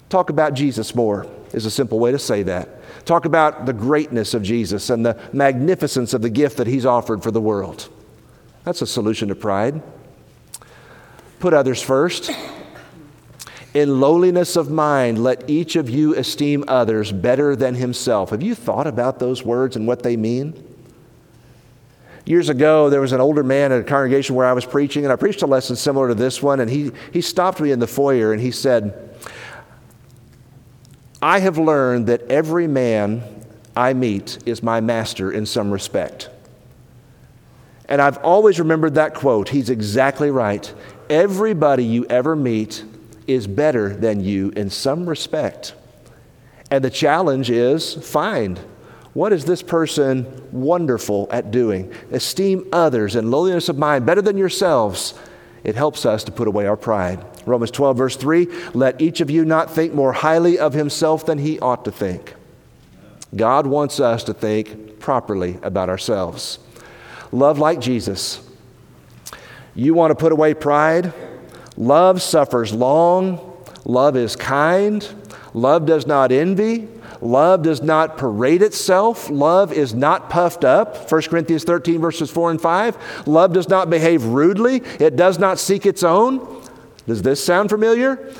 Talk 0.08 0.30
about 0.30 0.54
Jesus 0.54 0.94
more 0.94 1.26
is 1.52 1.66
a 1.66 1.70
simple 1.70 1.98
way 1.98 2.12
to 2.12 2.18
say 2.18 2.42
that. 2.44 2.68
Talk 3.04 3.24
about 3.24 3.66
the 3.66 3.72
greatness 3.72 4.34
of 4.34 4.42
Jesus 4.42 4.90
and 4.90 5.04
the 5.04 5.18
magnificence 5.32 6.14
of 6.14 6.22
the 6.22 6.30
gift 6.30 6.58
that 6.58 6.66
he's 6.66 6.86
offered 6.86 7.22
for 7.22 7.30
the 7.30 7.40
world. 7.40 7.88
That's 8.64 8.82
a 8.82 8.86
solution 8.86 9.28
to 9.28 9.34
pride. 9.34 9.82
Put 11.38 11.54
others 11.54 11.82
first. 11.82 12.30
In 13.72 14.00
lowliness 14.00 14.56
of 14.56 14.70
mind, 14.70 15.22
let 15.22 15.48
each 15.48 15.76
of 15.76 15.88
you 15.88 16.14
esteem 16.16 16.64
others 16.68 17.12
better 17.12 17.56
than 17.56 17.76
himself. 17.76 18.30
Have 18.30 18.42
you 18.42 18.54
thought 18.54 18.86
about 18.86 19.18
those 19.18 19.44
words 19.44 19.76
and 19.76 19.86
what 19.86 20.02
they 20.02 20.16
mean? 20.16 20.69
Years 22.26 22.48
ago, 22.48 22.90
there 22.90 23.00
was 23.00 23.12
an 23.12 23.20
older 23.20 23.42
man 23.42 23.72
at 23.72 23.80
a 23.80 23.84
congregation 23.84 24.34
where 24.34 24.46
I 24.46 24.52
was 24.52 24.64
preaching, 24.64 25.04
and 25.04 25.12
I 25.12 25.16
preached 25.16 25.42
a 25.42 25.46
lesson 25.46 25.76
similar 25.76 26.08
to 26.08 26.14
this 26.14 26.42
one, 26.42 26.60
and 26.60 26.70
he, 26.70 26.92
he 27.12 27.20
stopped 27.20 27.60
me 27.60 27.72
in 27.72 27.78
the 27.78 27.86
foyer 27.86 28.32
and 28.32 28.40
he 28.40 28.50
said, 28.50 29.10
I 31.22 31.40
have 31.40 31.58
learned 31.58 32.06
that 32.06 32.22
every 32.30 32.66
man 32.66 33.22
I 33.76 33.92
meet 33.92 34.38
is 34.46 34.62
my 34.62 34.80
master 34.80 35.30
in 35.30 35.46
some 35.46 35.70
respect. 35.70 36.30
And 37.88 38.00
I've 38.00 38.18
always 38.18 38.58
remembered 38.58 38.94
that 38.94 39.14
quote. 39.14 39.48
He's 39.48 39.68
exactly 39.68 40.30
right. 40.30 40.72
Everybody 41.10 41.84
you 41.84 42.06
ever 42.06 42.36
meet 42.36 42.84
is 43.26 43.46
better 43.46 43.94
than 43.94 44.20
you 44.20 44.50
in 44.50 44.70
some 44.70 45.08
respect. 45.08 45.74
And 46.70 46.84
the 46.84 46.90
challenge 46.90 47.50
is 47.50 47.94
find 47.94 48.60
what 49.12 49.32
is 49.32 49.44
this 49.44 49.62
person 49.62 50.26
wonderful 50.52 51.28
at 51.30 51.50
doing? 51.50 51.92
Esteem 52.12 52.68
others 52.72 53.16
in 53.16 53.30
lowliness 53.30 53.68
of 53.68 53.76
mind 53.76 54.06
better 54.06 54.22
than 54.22 54.38
yourselves. 54.38 55.14
It 55.64 55.74
helps 55.74 56.06
us 56.06 56.24
to 56.24 56.32
put 56.32 56.48
away 56.48 56.66
our 56.66 56.76
pride. 56.76 57.24
Romans 57.44 57.70
12, 57.70 57.96
verse 57.96 58.16
3 58.16 58.46
Let 58.72 59.00
each 59.00 59.20
of 59.20 59.30
you 59.30 59.44
not 59.44 59.70
think 59.70 59.92
more 59.92 60.12
highly 60.12 60.58
of 60.58 60.74
himself 60.74 61.26
than 61.26 61.38
he 61.38 61.58
ought 61.58 61.84
to 61.84 61.90
think. 61.90 62.34
God 63.34 63.66
wants 63.66 64.00
us 64.00 64.24
to 64.24 64.34
think 64.34 64.98
properly 65.00 65.58
about 65.62 65.88
ourselves. 65.88 66.58
Love 67.32 67.58
like 67.58 67.80
Jesus. 67.80 68.46
You 69.74 69.94
want 69.94 70.10
to 70.10 70.14
put 70.14 70.32
away 70.32 70.54
pride? 70.54 71.12
Love 71.76 72.22
suffers 72.22 72.72
long. 72.72 73.40
Love 73.84 74.16
is 74.16 74.36
kind. 74.36 75.06
Love 75.54 75.86
does 75.86 76.06
not 76.06 76.32
envy. 76.32 76.88
Love 77.22 77.62
does 77.62 77.82
not 77.82 78.16
parade 78.16 78.62
itself. 78.62 79.28
Love 79.28 79.72
is 79.72 79.92
not 79.92 80.30
puffed 80.30 80.64
up. 80.64 81.10
1 81.10 81.22
Corinthians 81.22 81.64
13, 81.64 82.00
verses 82.00 82.30
4 82.30 82.52
and 82.52 82.60
5. 82.60 83.26
Love 83.26 83.52
does 83.52 83.68
not 83.68 83.90
behave 83.90 84.24
rudely. 84.24 84.82
It 84.98 85.16
does 85.16 85.38
not 85.38 85.58
seek 85.58 85.84
its 85.84 86.02
own. 86.02 86.62
Does 87.06 87.22
this 87.22 87.44
sound 87.44 87.70
familiar? 87.70 88.32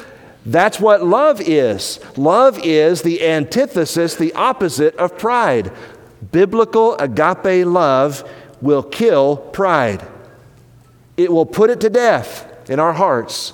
That's 0.46 0.80
what 0.80 1.04
love 1.04 1.40
is. 1.40 2.00
Love 2.16 2.58
is 2.64 3.02
the 3.02 3.26
antithesis, 3.26 4.14
the 4.14 4.32
opposite 4.32 4.96
of 4.96 5.18
pride. 5.18 5.72
Biblical 6.32 6.96
agape 6.96 7.66
love 7.66 8.28
will 8.60 8.82
kill 8.82 9.36
pride, 9.36 10.06
it 11.16 11.32
will 11.32 11.46
put 11.46 11.70
it 11.70 11.80
to 11.80 11.90
death 11.90 12.46
in 12.68 12.78
our 12.78 12.92
hearts. 12.92 13.52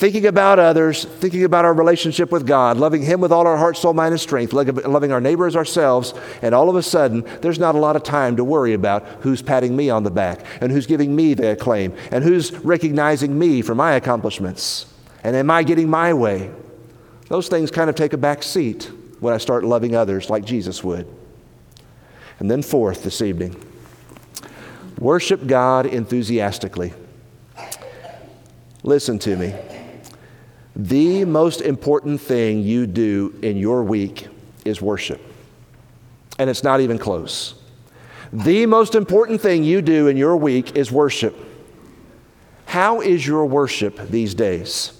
Thinking 0.00 0.24
about 0.24 0.58
others, 0.58 1.04
thinking 1.04 1.44
about 1.44 1.66
our 1.66 1.74
relationship 1.74 2.32
with 2.32 2.46
God, 2.46 2.78
loving 2.78 3.02
Him 3.02 3.20
with 3.20 3.30
all 3.30 3.46
our 3.46 3.58
heart, 3.58 3.76
soul, 3.76 3.92
mind, 3.92 4.12
and 4.12 4.20
strength, 4.20 4.54
loving 4.54 5.12
our 5.12 5.20
neighbor 5.20 5.46
as 5.46 5.54
ourselves, 5.54 6.14
and 6.40 6.54
all 6.54 6.70
of 6.70 6.76
a 6.76 6.82
sudden, 6.82 7.22
there's 7.42 7.58
not 7.58 7.74
a 7.74 7.78
lot 7.78 7.96
of 7.96 8.02
time 8.02 8.34
to 8.36 8.42
worry 8.42 8.72
about 8.72 9.04
who's 9.20 9.42
patting 9.42 9.76
me 9.76 9.90
on 9.90 10.02
the 10.02 10.10
back, 10.10 10.40
and 10.62 10.72
who's 10.72 10.86
giving 10.86 11.14
me 11.14 11.34
the 11.34 11.50
acclaim, 11.50 11.94
and 12.10 12.24
who's 12.24 12.50
recognizing 12.60 13.38
me 13.38 13.60
for 13.60 13.74
my 13.74 13.92
accomplishments, 13.92 14.86
and 15.22 15.36
am 15.36 15.50
I 15.50 15.64
getting 15.64 15.90
my 15.90 16.14
way? 16.14 16.50
Those 17.28 17.48
things 17.48 17.70
kind 17.70 17.90
of 17.90 17.94
take 17.94 18.14
a 18.14 18.16
back 18.16 18.42
seat 18.42 18.90
when 19.18 19.34
I 19.34 19.36
start 19.36 19.64
loving 19.64 19.94
others 19.94 20.30
like 20.30 20.46
Jesus 20.46 20.82
would. 20.82 21.06
And 22.38 22.50
then, 22.50 22.62
fourth, 22.62 23.02
this 23.02 23.20
evening, 23.20 23.62
worship 24.98 25.46
God 25.46 25.84
enthusiastically. 25.84 26.94
Listen 28.82 29.18
to 29.18 29.36
me. 29.36 29.54
The 30.82 31.26
most 31.26 31.60
important 31.60 32.22
thing 32.22 32.62
you 32.62 32.86
do 32.86 33.38
in 33.42 33.58
your 33.58 33.84
week 33.84 34.28
is 34.64 34.80
worship. 34.80 35.20
And 36.38 36.48
it's 36.48 36.64
not 36.64 36.80
even 36.80 36.98
close. 36.98 37.54
The 38.32 38.64
most 38.64 38.94
important 38.94 39.42
thing 39.42 39.62
you 39.62 39.82
do 39.82 40.06
in 40.06 40.16
your 40.16 40.38
week 40.38 40.76
is 40.76 40.90
worship. 40.90 41.36
How 42.64 43.02
is 43.02 43.26
your 43.26 43.44
worship 43.44 44.08
these 44.08 44.32
days? 44.34 44.98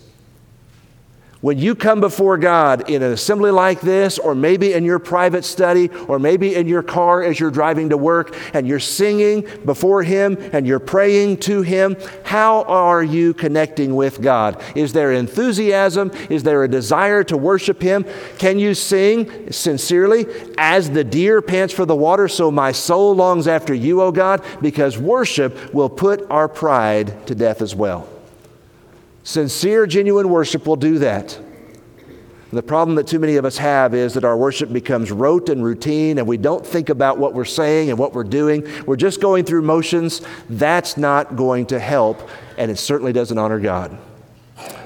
When 1.40 1.56
you 1.56 1.74
come 1.74 2.00
before 2.00 2.36
God 2.36 2.90
in 2.90 3.02
an 3.02 3.12
assembly 3.12 3.50
like 3.50 3.80
this, 3.80 4.18
or 4.18 4.34
maybe 4.34 4.74
in 4.74 4.84
your 4.84 4.98
private 4.98 5.46
study, 5.46 5.88
or 6.06 6.18
maybe 6.18 6.54
in 6.54 6.68
your 6.68 6.82
car 6.82 7.22
as 7.22 7.40
you're 7.40 7.50
driving 7.50 7.88
to 7.90 7.96
work, 7.96 8.36
and 8.52 8.68
you're 8.68 8.78
singing 8.78 9.46
before 9.64 10.02
Him 10.02 10.36
and 10.52 10.66
you're 10.66 10.78
praying 10.78 11.38
to 11.38 11.62
Him, 11.62 11.96
how 12.24 12.64
are 12.64 13.02
you 13.02 13.32
connecting 13.32 13.96
with 13.96 14.20
God? 14.20 14.62
Is 14.74 14.92
there 14.92 15.12
enthusiasm? 15.12 16.10
Is 16.28 16.42
there 16.42 16.62
a 16.62 16.68
desire 16.68 17.24
to 17.24 17.38
worship 17.38 17.80
Him? 17.80 18.04
Can 18.36 18.58
you 18.58 18.74
sing 18.74 19.50
sincerely, 19.50 20.26
As 20.58 20.90
the 20.90 21.04
deer 21.04 21.40
pants 21.40 21.72
for 21.72 21.86
the 21.86 21.96
water, 21.96 22.28
so 22.28 22.50
my 22.50 22.72
soul 22.72 23.14
longs 23.14 23.48
after 23.48 23.72
you, 23.72 24.02
O 24.02 24.12
God? 24.12 24.44
Because 24.60 24.98
worship 24.98 25.72
will 25.72 25.88
put 25.88 26.30
our 26.30 26.48
pride 26.48 27.26
to 27.26 27.34
death 27.34 27.62
as 27.62 27.74
well. 27.74 28.06
Sincere, 29.22 29.86
genuine 29.86 30.28
worship 30.28 30.66
will 30.66 30.76
do 30.76 30.98
that. 30.98 31.38
The 32.52 32.62
problem 32.62 32.96
that 32.96 33.06
too 33.06 33.20
many 33.20 33.36
of 33.36 33.44
us 33.44 33.58
have 33.58 33.94
is 33.94 34.14
that 34.14 34.24
our 34.24 34.36
worship 34.36 34.72
becomes 34.72 35.12
rote 35.12 35.48
and 35.48 35.62
routine, 35.62 36.18
and 36.18 36.26
we 36.26 36.36
don't 36.36 36.66
think 36.66 36.88
about 36.88 37.16
what 37.16 37.32
we're 37.32 37.44
saying 37.44 37.90
and 37.90 37.98
what 37.98 38.12
we're 38.12 38.24
doing. 38.24 38.66
We're 38.86 38.96
just 38.96 39.20
going 39.20 39.44
through 39.44 39.62
motions. 39.62 40.20
That's 40.48 40.96
not 40.96 41.36
going 41.36 41.66
to 41.66 41.78
help, 41.78 42.28
and 42.58 42.68
it 42.70 42.76
certainly 42.76 43.12
doesn't 43.12 43.38
honor 43.38 43.60
God. 43.60 43.96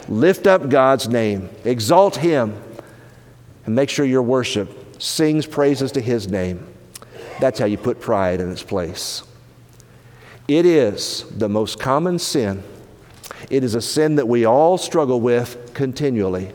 Lift 0.09 0.47
up 0.47 0.69
God's 0.69 1.09
name, 1.09 1.49
exalt 1.65 2.17
Him, 2.17 2.63
and 3.65 3.75
make 3.75 3.89
sure 3.89 4.05
your 4.05 4.23
worship 4.23 5.01
sings 5.01 5.47
praises 5.47 5.93
to 5.93 6.03
His 6.03 6.29
name. 6.29 6.67
That's 7.41 7.59
how 7.59 7.65
you 7.65 7.79
put 7.79 7.99
pride 7.99 8.41
in 8.41 8.51
its 8.51 8.63
place. 8.63 9.23
It 10.47 10.67
is 10.67 11.25
the 11.31 11.49
most 11.49 11.81
common 11.81 12.19
sin 12.19 12.63
it 13.51 13.65
is 13.65 13.75
a 13.75 13.81
sin 13.81 14.17
that 14.17 14.29
we 14.29 14.45
all 14.45 14.79
struggle 14.79 15.21
with 15.21 15.73
continually. 15.75 16.53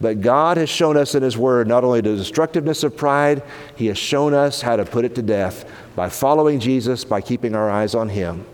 But 0.00 0.20
God 0.20 0.56
has 0.56 0.68
shown 0.68 0.96
us 0.96 1.14
in 1.14 1.22
His 1.22 1.38
Word 1.38 1.68
not 1.68 1.84
only 1.84 2.00
the 2.00 2.16
destructiveness 2.16 2.82
of 2.82 2.96
pride, 2.96 3.42
He 3.76 3.86
has 3.86 3.98
shown 3.98 4.34
us 4.34 4.60
how 4.60 4.76
to 4.76 4.84
put 4.84 5.04
it 5.04 5.14
to 5.14 5.22
death 5.22 5.70
by 5.94 6.08
following 6.08 6.60
Jesus, 6.60 7.04
by 7.04 7.20
keeping 7.20 7.54
our 7.54 7.70
eyes 7.70 7.94
on 7.94 8.08
Him. 8.08 8.44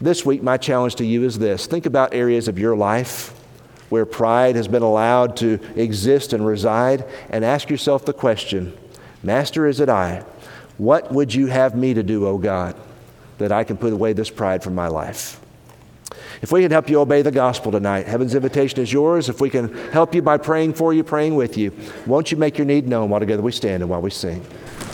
This 0.00 0.24
week, 0.24 0.42
my 0.42 0.56
challenge 0.56 0.94
to 0.96 1.04
you 1.04 1.24
is 1.24 1.38
this 1.38 1.66
think 1.66 1.86
about 1.86 2.14
areas 2.14 2.48
of 2.48 2.58
your 2.58 2.76
life 2.76 3.34
where 3.90 4.06
pride 4.06 4.56
has 4.56 4.68
been 4.68 4.82
allowed 4.82 5.36
to 5.38 5.58
exist 5.74 6.32
and 6.32 6.46
reside, 6.46 7.04
and 7.28 7.44
ask 7.44 7.68
yourself 7.68 8.04
the 8.04 8.12
question 8.12 8.76
Master, 9.22 9.66
is 9.66 9.80
it 9.80 9.88
I? 9.88 10.24
What 10.78 11.12
would 11.12 11.34
you 11.34 11.48
have 11.48 11.74
me 11.74 11.92
to 11.92 12.02
do, 12.02 12.26
O 12.26 12.38
God, 12.38 12.74
that 13.38 13.52
I 13.52 13.64
can 13.64 13.76
put 13.76 13.92
away 13.92 14.14
this 14.14 14.30
pride 14.30 14.62
from 14.62 14.74
my 14.74 14.86
life? 14.86 15.39
If 16.42 16.52
we 16.52 16.62
can 16.62 16.70
help 16.70 16.88
you 16.88 17.00
obey 17.00 17.20
the 17.20 17.30
gospel 17.30 17.70
tonight, 17.70 18.06
heaven's 18.06 18.34
invitation 18.34 18.80
is 18.80 18.92
yours. 18.92 19.28
If 19.28 19.40
we 19.40 19.50
can 19.50 19.74
help 19.90 20.14
you 20.14 20.22
by 20.22 20.38
praying 20.38 20.72
for 20.74 20.94
you, 20.94 21.04
praying 21.04 21.34
with 21.34 21.58
you, 21.58 21.72
won't 22.06 22.30
you 22.30 22.38
make 22.38 22.56
your 22.56 22.64
need 22.64 22.88
known 22.88 23.10
while 23.10 23.20
together 23.20 23.42
we 23.42 23.52
stand 23.52 23.82
and 23.82 23.90
while 23.90 24.00
we 24.00 24.10
sing? 24.10 24.44